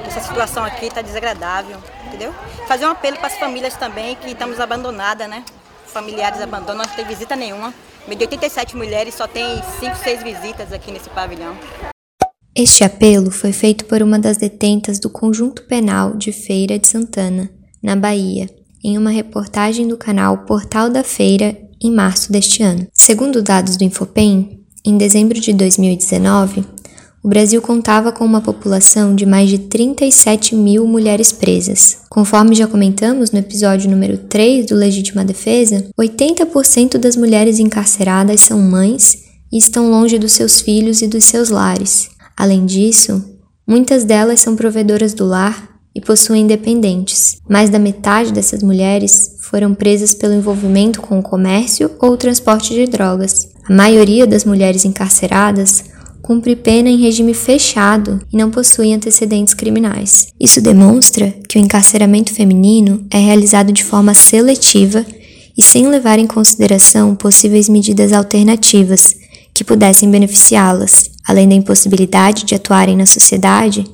Essa 0.05 0.21
situação 0.21 0.65
aqui 0.65 0.87
está 0.87 1.01
desagradável, 1.01 1.77
entendeu? 2.15 2.33
Fazer 2.69 2.87
um 2.87 2.91
apelo 2.91 3.17
para 3.17 3.27
as 3.27 3.37
famílias 3.37 3.75
também 3.75 4.15
que 4.17 4.31
estamos 4.31 4.61
abandonadas, 4.61 5.29
né? 5.29 5.45
Familiares 5.87 6.41
abandonam, 6.41 6.85
não 6.87 6.95
tem 6.95 7.05
visita 7.05 7.37
nenhuma. 7.37 7.75
De 8.07 8.15
87 8.15 8.77
mulheres, 8.77 9.15
só 9.15 9.27
tem 9.27 9.45
5, 9.81 9.97
6 9.97 10.23
visitas 10.23 10.73
aqui 10.73 10.93
nesse 10.93 11.11
pavilhão. 11.11 11.57
Este 12.55 12.85
apelo 12.85 13.31
foi 13.31 13.53
feito 13.53 13.85
por 13.87 14.03
uma 14.03 14.19
das 14.19 14.37
detentas 14.37 15.01
do 15.01 15.11
Conjunto 15.11 15.63
Penal 15.65 16.17
de 16.17 16.31
Feira 16.31 16.79
de 16.79 16.87
Santana, 16.87 17.51
na 17.83 17.97
Bahia, 17.97 18.49
em 18.83 18.97
uma 18.97 19.11
reportagem 19.11 19.89
do 19.89 19.97
canal 19.97 20.39
Portal 20.39 20.89
da 20.89 21.03
Feira 21.03 21.57
em 21.83 21.91
março 21.91 22.31
deste 22.31 22.63
ano. 22.63 22.87
Segundo 22.93 23.43
dados 23.43 23.77
do 23.77 23.85
Infopem, 23.85 24.65
em 24.85 24.97
dezembro 24.97 25.41
de 25.41 25.53
2019, 25.53 26.65
o 27.25 27.29
Brasil 27.29 27.63
contava 27.63 28.13
com 28.13 28.23
uma 28.23 28.43
população 28.43 29.15
de 29.15 29.25
mais 29.25 29.49
de 29.49 29.57
37 29.57 30.55
mil 30.55 30.87
mulheres 30.87 31.33
presas. 31.33 31.97
Conforme 32.11 32.55
já 32.55 32.67
comentamos 32.67 33.31
no 33.31 33.39
episódio 33.39 33.91
número 33.91 34.19
3 34.19 34.67
do 34.67 34.75
Legítima 34.75 35.25
Defesa, 35.25 35.87
80% 35.99 36.99
das 36.99 37.17
mulheres 37.17 37.59
encarceradas 37.59 38.43
são 38.43 38.61
mães 38.61 39.25
e 39.51 39.57
estão 39.57 39.91
longe 39.91 40.19
dos 40.19 40.33
seus 40.33 40.61
filhos 40.61 41.01
e 41.01 41.07
dos 41.07 41.25
seus 41.25 41.49
lares. 41.49 42.11
Além 42.37 42.67
disso, 42.67 43.25
muitas 43.67 44.05
delas 44.05 44.41
são 44.41 44.55
provedoras 44.55 45.15
do 45.15 45.25
lar 45.25 45.71
e 45.95 46.03
possuem 46.03 46.47
dependentes. 46.47 47.39
Mais 47.49 47.71
da 47.71 47.79
metade 47.79 48.35
dessas 48.35 48.63
mulheres 48.63 49.39
foram 49.41 49.73
presas 49.73 50.15
pelo 50.15 50.35
envolvimento 50.35 51.01
com 51.01 51.21
o 51.21 51.23
comércio 51.23 51.91
ou 52.01 52.19
transporte 52.19 52.75
de 52.75 52.85
drogas. 52.85 53.49
A 53.67 53.73
maioria 53.73 54.27
das 54.27 54.45
mulheres 54.45 54.85
encarceradas 54.85 55.94
cumpre 56.25 56.57
pena 56.57 56.89
em 56.89 56.97
regime 56.97 57.35
fechado 57.35 58.19
e 58.33 58.37
não 58.39 58.51
possui 58.51 58.95
antecedentes 58.95 59.53
criminais. 59.53 60.29
Isso 60.41 60.59
demonstra 60.59 61.35
que 61.47 61.59
o 61.59 61.61
encarceramento 61.61 62.33
feminino 62.33 63.05
é 63.11 63.19
realizado 63.19 63.71
de 63.71 63.85
forma 63.85 64.15
seletiva 64.15 65.05
e 65.55 65.63
sem 65.63 65.87
levar 65.87 66.19
em 66.19 66.27
consideração 66.27 67.15
possíveis 67.15 67.69
medidas 67.69 68.11
alternativas 68.11 69.15
que 69.53 69.63
pudessem 69.63 70.11
beneficiá-las. 70.11 71.11
Além 71.29 71.47
da 71.47 71.55
impossibilidade 71.57 72.47
de 72.47 72.55
atuarem 72.55 72.97
na 72.97 73.05
sociedade, 73.05 73.85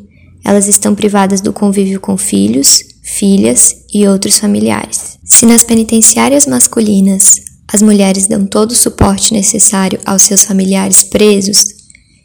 Elas 0.44 0.68
estão 0.68 0.94
privadas 0.94 1.40
do 1.40 1.52
convívio 1.52 2.00
com 2.00 2.16
filhos, 2.16 2.82
filhas 3.02 3.76
e 3.92 4.06
outros 4.06 4.38
familiares. 4.38 5.18
Se 5.24 5.46
nas 5.46 5.62
penitenciárias 5.62 6.46
masculinas 6.46 7.40
as 7.72 7.82
mulheres 7.82 8.26
dão 8.26 8.46
todo 8.46 8.72
o 8.72 8.76
suporte 8.76 9.32
necessário 9.32 10.00
aos 10.04 10.22
seus 10.22 10.44
familiares 10.44 11.04
presos, 11.04 11.79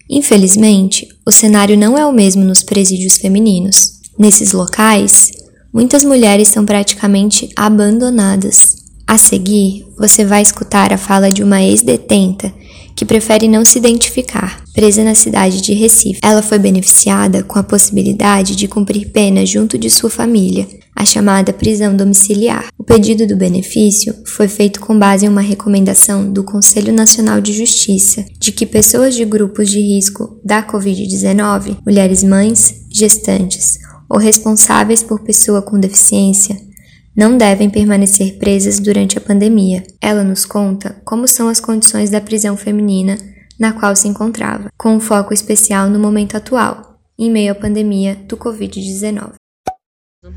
infelizmente 0.10 1.08
o 1.26 1.32
cenário 1.32 1.78
não 1.78 1.98
é 1.98 2.06
o 2.06 2.14
mesmo 2.14 2.44
nos 2.44 2.64
presídios 2.64 3.18
femininos. 3.18 4.00
Nesses 4.18 4.54
locais, 4.54 5.32
muitas 5.74 6.04
mulheres 6.04 6.50
são 6.50 6.66
praticamente 6.66 7.50
abandonadas. 7.56 8.78
A 9.08 9.18
seguir, 9.18 9.86
você 9.98 10.26
vai 10.26 10.42
escutar 10.42 10.92
a 10.92 10.98
fala 10.98 11.32
de 11.32 11.44
uma 11.44 11.62
ex-detenta 11.62 12.52
que 12.96 13.06
prefere 13.06 13.48
não 13.48 13.66
se 13.66 13.78
identificar, 13.78 14.64
presa 14.74 15.04
na 15.04 15.14
cidade 15.14 15.62
de 15.62 15.74
Recife. 15.74 16.20
Ela 16.24 16.42
foi 16.42 16.58
beneficiada 16.58 17.44
com 17.44 17.60
a 17.60 17.64
possibilidade 17.64 18.56
de 18.56 18.68
cumprir 18.68 19.10
pena 19.12 19.46
junto 19.46 19.78
de 19.78 19.90
sua 19.90 20.10
família, 20.10 20.68
a 20.96 21.04
chamada 21.04 21.52
prisão 21.52 21.96
domiciliar. 21.96 22.68
O 22.78 22.84
pedido 22.84 23.28
do 23.28 23.36
benefício 23.36 24.16
foi 24.26 24.48
feito 24.48 24.80
com 24.80 24.98
base 24.98 25.26
em 25.26 25.30
uma 25.30 25.42
recomendação 25.42 26.32
do 26.32 26.44
Conselho 26.44 26.94
Nacional 26.94 27.42
de 27.42 27.52
Justiça 27.52 28.24
de 28.40 28.52
que 28.52 28.66
pessoas 28.66 29.14
de 29.14 29.26
grupos 29.26 29.70
de 29.70 29.80
risco 29.80 30.40
da 30.44 30.64
Covid-19, 30.64 31.78
mulheres 31.86 32.24
mães, 32.24 32.86
gestantes 32.90 33.78
ou 34.10 34.20
responsáveis 34.20 35.04
por 35.04 35.20
pessoa 35.22 35.62
com 35.62 35.80
deficiência, 35.80 36.56
não 37.16 37.38
devem 37.38 37.70
permanecer 37.70 38.38
presas 38.38 38.80
durante 38.80 39.18
a 39.18 39.22
pandemia. 39.22 39.84
Ela 40.02 40.24
nos 40.24 40.46
conta 40.46 41.02
como 41.06 41.28
são 41.28 41.48
as 41.48 41.60
condições 41.60 42.10
da 42.10 42.20
prisão 42.20 42.58
feminina 42.58 43.18
na 43.60 43.72
qual 43.72 43.96
se 43.96 44.08
encontrava, 44.08 44.70
com 44.78 44.96
um 44.96 45.00
foco 45.00 45.34
especial 45.34 45.90
no 45.90 45.98
momento 45.98 46.36
atual, 46.36 47.00
em 47.18 47.32
meio 47.32 47.54
à 47.54 47.56
pandemia 47.56 48.16
do 48.16 48.36
Covid-19. 48.36 49.34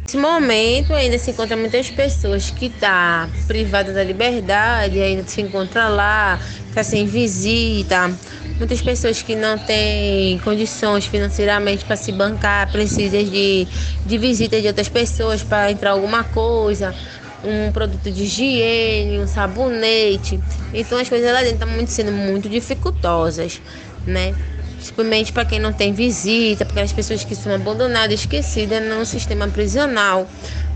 Nesse 0.03 0.19
momento 0.19 0.93
ainda 0.93 1.19
se 1.19 1.31
encontra 1.31 1.57
muitas 1.57 1.91
pessoas 1.91 2.51
que 2.51 2.67
estão 2.67 2.81
tá 2.81 3.29
privadas 3.47 3.95
da 3.95 4.05
liberdade, 4.05 5.01
ainda 5.01 5.25
se 5.27 5.41
encontra 5.41 5.89
lá, 5.89 6.39
está 6.69 6.85
sem 6.85 7.07
visita, 7.07 8.15
muitas 8.59 8.83
pessoas 8.83 9.23
que 9.23 9.35
não 9.37 9.57
têm 9.57 10.39
condições 10.41 11.07
financeiramente 11.07 11.85
para 11.85 11.97
se 11.97 12.11
bancar, 12.13 12.71
precisam 12.71 13.23
de, 13.23 13.67
de 14.05 14.19
visita 14.19 14.61
de 14.61 14.67
outras 14.67 14.89
pessoas 14.89 15.43
para 15.43 15.71
entrar 15.71 15.93
alguma 15.93 16.25
coisa, 16.25 16.95
um 17.45 17.71
produto 17.71 18.11
de 18.11 18.25
higiene, 18.25 19.19
um 19.21 19.27
sabonete. 19.27 20.41
Então 20.75 20.99
as 20.99 21.09
coisas 21.09 21.33
lá 21.33 21.43
dentro 21.43 21.67
estão 21.67 21.87
sendo 21.87 22.13
muito 22.13 22.49
dificultosas, 22.49 23.61
né? 24.07 24.35
Principalmente 24.75 25.33
para 25.33 25.45
quem 25.45 25.59
não 25.59 25.73
tem 25.73 25.93
visita, 25.93 26.65
para 26.65 26.73
aquelas 26.73 26.93
pessoas 26.93 27.25
que 27.25 27.35
são 27.35 27.55
abandonadas, 27.55 28.21
esquecidas 28.21 28.83
no 28.83 29.05
sistema 29.05 29.49
prisional, 29.49 30.29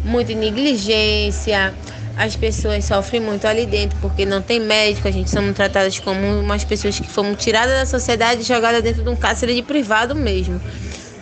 muita 0.05 0.35
negligência, 0.35 1.73
as 2.17 2.37
pessoas 2.37 2.85
sofrem 2.85 3.21
muito 3.21 3.47
ali 3.47 3.67
dentro 3.67 3.99
porque 4.01 4.25
não 4.27 4.43
tem 4.43 4.61
médico, 4.61 5.09
a 5.09 5.11
gente 5.11 5.31
somos 5.31 5.55
tratadas 5.55 5.99
como 5.99 6.41
umas 6.41 6.65
pessoas 6.65 6.99
que 6.99 7.09
fomos 7.09 7.43
tiradas 7.43 7.75
da 7.75 7.87
sociedade 7.87 8.43
e 8.43 8.45
jogadas 8.45 8.83
dentro 8.83 9.03
de 9.03 9.09
um 9.09 9.17
cárcere 9.17 9.55
de 9.55 9.63
privado 9.63 10.15
mesmo. 10.15 10.61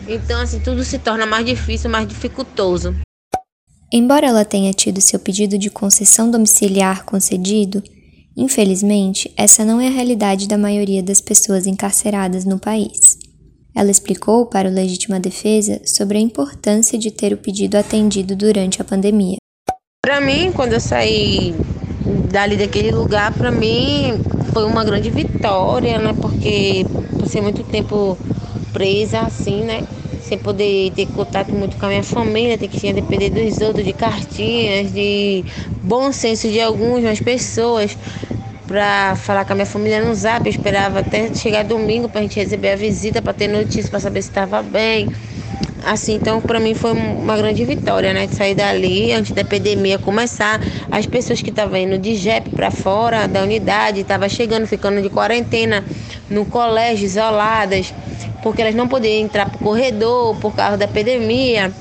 Então, 0.09 0.40
assim, 0.40 0.61
tudo 0.61 0.83
se 0.83 0.98
torna 0.98 1.24
mais 1.24 1.46
difícil, 1.46 1.88
mais 1.88 2.07
dificultoso. 2.09 2.94
Embora 3.92 4.26
ela 4.26 4.44
tenha 4.44 4.72
tido 4.72 5.00
seu 5.00 5.18
pedido 5.18 5.59
de 5.59 5.70
concessão 5.70 6.31
domiciliar 6.31 7.05
concedido, 7.05 7.83
infelizmente, 8.37 9.33
essa 9.37 9.64
não 9.64 9.81
é 9.81 9.88
a 9.88 9.90
realidade 9.90 10.46
da 10.46 10.57
maioria 10.57 11.03
das 11.03 11.20
pessoas 11.20 11.66
encarceradas 11.66 12.44
no 12.44 12.59
país. 12.59 13.18
Ela 13.74 13.90
explicou 13.90 14.46
para 14.46 14.68
o 14.68 14.72
Legítima 14.72 15.20
Defesa 15.20 15.81
sobre 15.85 16.18
a 16.18 16.20
importância 16.20 16.98
de 16.98 17.11
ter 17.11 17.33
o 17.33 17.37
pedido 17.37 17.76
atendido 17.76 18.35
durante 18.35 18.81
a 18.81 18.85
pandemia. 18.85 19.39
Para 20.11 20.20
mim, 20.20 20.51
quando 20.53 20.73
eu 20.73 20.81
saí 20.81 21.55
dali 22.33 22.57
daquele 22.57 22.90
lugar, 22.90 23.31
para 23.31 23.49
mim 23.53 24.20
foi 24.53 24.64
uma 24.64 24.85
grande 24.85 25.09
vitória, 25.09 26.01
né? 26.01 26.12
Porque 26.20 26.85
passei 27.16 27.40
muito 27.40 27.62
tempo 27.62 28.18
presa 28.73 29.20
assim, 29.20 29.62
né? 29.62 29.85
Sem 30.20 30.37
poder 30.37 30.90
ter 30.96 31.07
contato 31.07 31.55
muito 31.55 31.77
com 31.77 31.87
a 31.87 31.90
minha 31.90 32.03
família, 32.03 32.59
ter 32.59 32.66
que 32.66 32.92
depender 32.92 33.31
dos 33.31 33.61
outros, 33.61 33.87
de 33.87 33.92
cartinhas, 33.92 34.92
de 34.92 35.44
bom 35.81 36.11
senso 36.11 36.49
de 36.49 36.61
algumas 36.61 37.20
pessoas 37.20 37.96
para 38.66 39.14
falar 39.14 39.44
com 39.44 39.53
a 39.53 39.55
minha 39.55 39.66
família 39.66 40.03
no 40.05 40.12
zap. 40.12 40.44
Eu 40.44 40.51
esperava 40.51 40.99
até 40.99 41.33
chegar 41.33 41.62
domingo 41.62 42.09
para 42.09 42.18
a 42.18 42.23
gente 42.25 42.35
receber 42.35 42.73
a 42.73 42.77
visita, 42.77 43.23
para 43.23 43.33
ter 43.33 43.46
notícia, 43.46 43.88
para 43.88 44.01
saber 44.01 44.23
se 44.23 44.29
estava 44.31 44.61
bem. 44.61 45.09
Assim, 45.85 46.14
então 46.14 46.40
para 46.40 46.61
mim 46.61 46.75
foi 46.75 46.93
uma 46.93 47.37
grande 47.37 47.64
vitória, 47.64 48.12
né? 48.12 48.27
De 48.27 48.35
sair 48.35 48.55
dali 48.55 49.12
antes 49.12 49.33
da 49.33 49.40
epidemia 49.40 49.99
começar. 49.99 50.61
As 50.90 51.07
pessoas 51.07 51.40
que 51.40 51.51
estavam 51.51 51.79
indo 51.79 51.99
de 51.99 52.14
JEP 52.16 52.51
para 52.51 52.71
fora 52.71 53.27
da 53.27 53.43
unidade, 53.43 54.01
estavam 54.01 54.29
chegando, 54.29 54.66
ficando 54.66 55.01
de 55.01 55.09
quarentena 55.09 55.85
no 56.29 56.45
colégio, 56.45 57.07
isoladas, 57.07 57.93
porque 58.43 58.62
elas 58.62 58.75
não 58.75 58.87
podiam 58.87 59.14
entrar 59.14 59.47
para 59.47 59.57
o 59.57 59.61
corredor 59.61 60.37
por 60.37 60.55
causa 60.55 60.77
da 60.77 60.85
epidemia. 60.85 61.73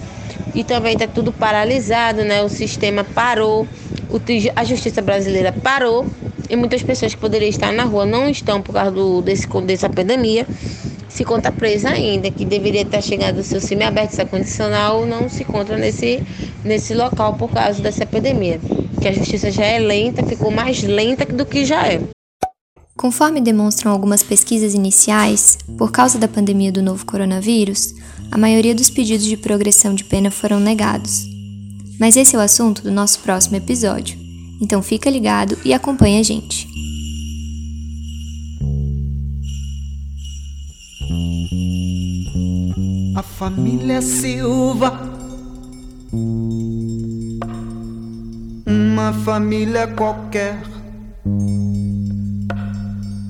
E 0.55 0.63
também 0.63 0.93
está 0.93 1.05
tudo 1.05 1.31
paralisado, 1.31 2.23
né? 2.23 2.41
O 2.41 2.49
sistema 2.49 3.03
parou, 3.03 3.67
a 4.55 4.63
justiça 4.63 5.01
brasileira 5.01 5.51
parou 5.51 6.07
e 6.49 6.55
muitas 6.55 6.81
pessoas 6.81 7.13
que 7.13 7.21
poderiam 7.21 7.49
estar 7.49 7.71
na 7.71 7.83
rua 7.83 8.05
não 8.05 8.27
estão 8.27 8.59
por 8.59 8.73
causa 8.73 8.89
do, 8.89 9.21
desse, 9.21 9.47
dessa 9.61 9.87
pandemia 9.87 10.47
se 11.09 11.25
conta 11.25 11.51
presa 11.51 11.89
ainda, 11.89 12.29
que 12.31 12.45
deveria 12.45 12.83
estar 12.83 13.01
chegando 13.01 13.39
o 13.39 13.43
seu 13.43 13.59
semiaberto, 13.59 14.13
essa 14.13 14.25
condicional, 14.25 15.05
não 15.05 15.27
se 15.27 15.43
encontra 15.43 15.77
nesse, 15.77 16.23
nesse 16.63 16.93
local 16.93 17.33
por 17.33 17.49
causa 17.49 17.81
dessa 17.81 18.03
epidemia. 18.03 18.59
Que 19.01 19.07
a 19.07 19.13
justiça 19.13 19.51
já 19.51 19.65
é 19.65 19.79
lenta, 19.79 20.23
ficou 20.23 20.51
mais 20.51 20.83
lenta 20.83 21.25
do 21.25 21.45
que 21.45 21.65
já 21.65 21.87
é. 21.87 21.99
Conforme 22.95 23.41
demonstram 23.41 23.91
algumas 23.91 24.21
pesquisas 24.21 24.73
iniciais, 24.73 25.57
por 25.77 25.91
causa 25.91 26.19
da 26.19 26.27
pandemia 26.27 26.71
do 26.71 26.81
novo 26.81 27.05
coronavírus, 27.05 27.95
a 28.31 28.37
maioria 28.37 28.75
dos 28.75 28.89
pedidos 28.89 29.25
de 29.25 29.37
progressão 29.37 29.95
de 29.95 30.03
pena 30.03 30.29
foram 30.29 30.59
negados. 30.59 31.25
Mas 31.99 32.15
esse 32.15 32.35
é 32.35 32.39
o 32.39 32.41
assunto 32.41 32.83
do 32.83 32.91
nosso 32.91 33.19
próximo 33.19 33.55
episódio, 33.55 34.17
então 34.61 34.83
fica 34.83 35.09
ligado 35.09 35.57
e 35.65 35.73
acompanha 35.73 36.19
a 36.19 36.23
gente. 36.23 36.67
A 43.15 43.23
família 43.23 43.99
Silva. 43.99 44.93
Uma 48.67 49.11
família 49.25 49.87
qualquer. 49.87 50.61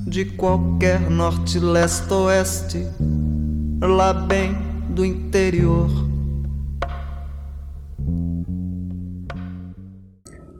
De 0.06 0.26
qualquer 0.26 1.10
norte, 1.10 1.58
leste, 1.60 2.13
oeste. 2.13 2.86
Lá 3.82 4.13
bem 4.13 4.58
do 4.89 5.06
interior. 5.06 6.09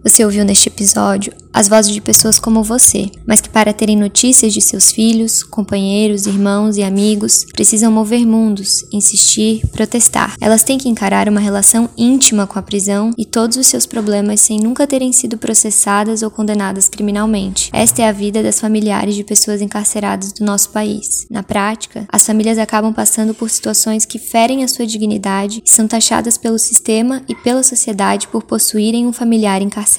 Você 0.02 0.24
ouviu 0.24 0.46
neste 0.46 0.70
episódio 0.70 1.34
as 1.52 1.68
vozes 1.68 1.92
de 1.92 2.00
pessoas 2.00 2.40
como 2.40 2.64
você, 2.64 3.10
mas 3.26 3.42
que 3.42 3.50
para 3.50 3.74
terem 3.74 3.98
notícias 3.98 4.54
de 4.54 4.62
seus 4.62 4.92
filhos, 4.92 5.44
companheiros, 5.44 6.26
irmãos 6.26 6.78
e 6.78 6.84
amigos, 6.84 7.46
precisam 7.52 7.92
mover 7.92 8.26
mundos, 8.26 8.86
insistir, 8.94 9.68
protestar. 9.72 10.36
Elas 10.40 10.64
têm 10.64 10.78
que 10.78 10.88
encarar 10.88 11.28
uma 11.28 11.40
relação 11.40 11.90
íntima 11.98 12.48
com 12.48 12.58
a 12.58 12.62
prisão 12.62 13.12
e 13.18 13.26
todos 13.26 13.58
os 13.58 13.68
seus 13.68 13.86
problemas 13.86 14.40
sem 14.40 14.60
nunca 14.60 14.88
terem 14.88 15.12
sido 15.12 15.38
processadas 15.38 16.22
ou 16.22 16.32
condenadas 16.32 16.88
criminalmente. 16.88 17.70
Esta 17.74 18.04
é 18.04 18.08
a 18.08 18.14
vida 18.14 18.42
das 18.42 18.60
familiares 18.60 19.16
de 19.16 19.24
pessoas 19.24 19.62
encarceradas 19.62 20.32
do 20.32 20.46
nosso 20.46 20.70
país. 20.70 21.26
Na 21.30 21.44
prática, 21.44 22.06
as 22.10 22.26
famílias 22.26 22.58
acabam 22.58 22.94
passando 22.94 23.34
por 23.34 23.50
situações 23.50 24.06
que 24.06 24.20
ferem 24.20 24.64
a 24.64 24.68
sua 24.68 24.86
dignidade 24.86 25.62
e 25.66 25.70
são 25.70 25.88
taxadas 25.88 26.38
pelo 26.38 26.60
sistema 26.60 27.22
e 27.28 27.36
pela 27.36 27.64
sociedade 27.64 28.28
por 28.28 28.44
possuírem 28.44 29.06
um 29.08 29.12
familiar 29.12 29.62
encarcerado. 29.62 29.90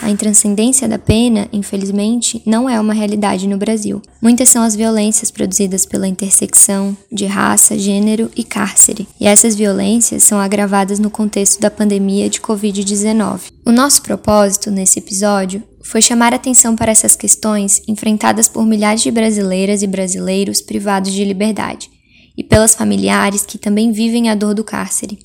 A 0.00 0.10
intranscendência 0.10 0.88
da 0.88 0.98
pena, 0.98 1.48
infelizmente, 1.52 2.42
não 2.46 2.68
é 2.68 2.80
uma 2.80 2.92
realidade 2.92 3.48
no 3.48 3.58
Brasil. 3.58 4.00
Muitas 4.22 4.48
são 4.48 4.62
as 4.62 4.76
violências 4.76 5.30
produzidas 5.30 5.84
pela 5.84 6.06
intersecção 6.06 6.96
de 7.10 7.26
raça, 7.26 7.78
gênero 7.78 8.30
e 8.36 8.44
cárcere, 8.44 9.08
e 9.20 9.26
essas 9.26 9.54
violências 9.54 10.22
são 10.22 10.38
agravadas 10.38 10.98
no 10.98 11.10
contexto 11.10 11.60
da 11.60 11.70
pandemia 11.70 12.28
de 12.28 12.40
Covid-19. 12.40 13.52
O 13.66 13.72
nosso 13.72 14.02
propósito 14.02 14.70
nesse 14.70 14.98
episódio 14.98 15.62
foi 15.82 16.02
chamar 16.02 16.34
atenção 16.34 16.76
para 16.76 16.92
essas 16.92 17.16
questões 17.16 17.82
enfrentadas 17.88 18.48
por 18.48 18.64
milhares 18.66 19.02
de 19.02 19.10
brasileiras 19.10 19.82
e 19.82 19.86
brasileiros 19.86 20.60
privados 20.60 21.12
de 21.12 21.24
liberdade 21.24 21.90
e 22.36 22.44
pelas 22.44 22.74
familiares 22.74 23.44
que 23.44 23.58
também 23.58 23.90
vivem 23.90 24.30
a 24.30 24.34
dor 24.34 24.54
do 24.54 24.62
cárcere. 24.62 25.18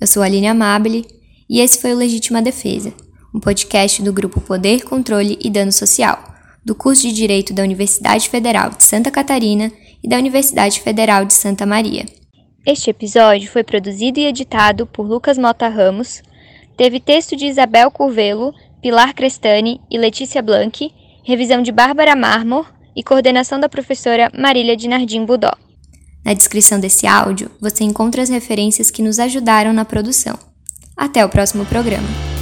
Eu 0.00 0.06
sou 0.06 0.22
Aline 0.22 0.48
Amabile 0.48 1.06
e 1.48 1.60
esse 1.60 1.78
foi 1.78 1.92
o 1.92 1.96
Legítima 1.96 2.40
Defesa 2.40 2.92
um 3.34 3.40
podcast 3.40 4.02
do 4.02 4.12
grupo 4.12 4.40
Poder, 4.40 4.84
Controle 4.84 5.38
e 5.40 5.50
Dano 5.50 5.72
Social, 5.72 6.18
do 6.64 6.74
curso 6.74 7.02
de 7.02 7.12
Direito 7.12 7.54
da 7.54 7.62
Universidade 7.62 8.28
Federal 8.28 8.70
de 8.70 8.82
Santa 8.84 9.10
Catarina 9.10 9.70
e 10.02 10.08
da 10.08 10.16
Universidade 10.16 10.80
Federal 10.80 11.24
de 11.24 11.32
Santa 11.32 11.64
Maria. 11.64 12.04
Este 12.66 12.90
episódio 12.90 13.50
foi 13.50 13.64
produzido 13.64 14.18
e 14.18 14.26
editado 14.26 14.86
por 14.86 15.06
Lucas 15.06 15.38
Mota 15.38 15.68
Ramos, 15.68 16.22
teve 16.76 17.00
texto 17.00 17.36
de 17.36 17.46
Isabel 17.46 17.90
Curvelo, 17.90 18.52
Pilar 18.82 19.14
Crestani 19.14 19.80
e 19.90 19.98
Letícia 19.98 20.42
Blanchi, 20.42 20.92
revisão 21.24 21.62
de 21.62 21.72
Bárbara 21.72 22.16
Marmor 22.16 22.66
e 22.96 23.02
coordenação 23.02 23.60
da 23.60 23.68
professora 23.68 24.30
Marília 24.36 24.76
Dinardim 24.76 25.24
Budó. 25.24 25.52
Na 26.24 26.34
descrição 26.34 26.78
desse 26.78 27.06
áudio, 27.06 27.50
você 27.60 27.84
encontra 27.84 28.22
as 28.22 28.28
referências 28.28 28.90
que 28.90 29.02
nos 29.02 29.18
ajudaram 29.18 29.72
na 29.72 29.84
produção. 29.84 30.38
Até 30.96 31.24
o 31.24 31.28
próximo 31.28 31.64
programa. 31.64 32.39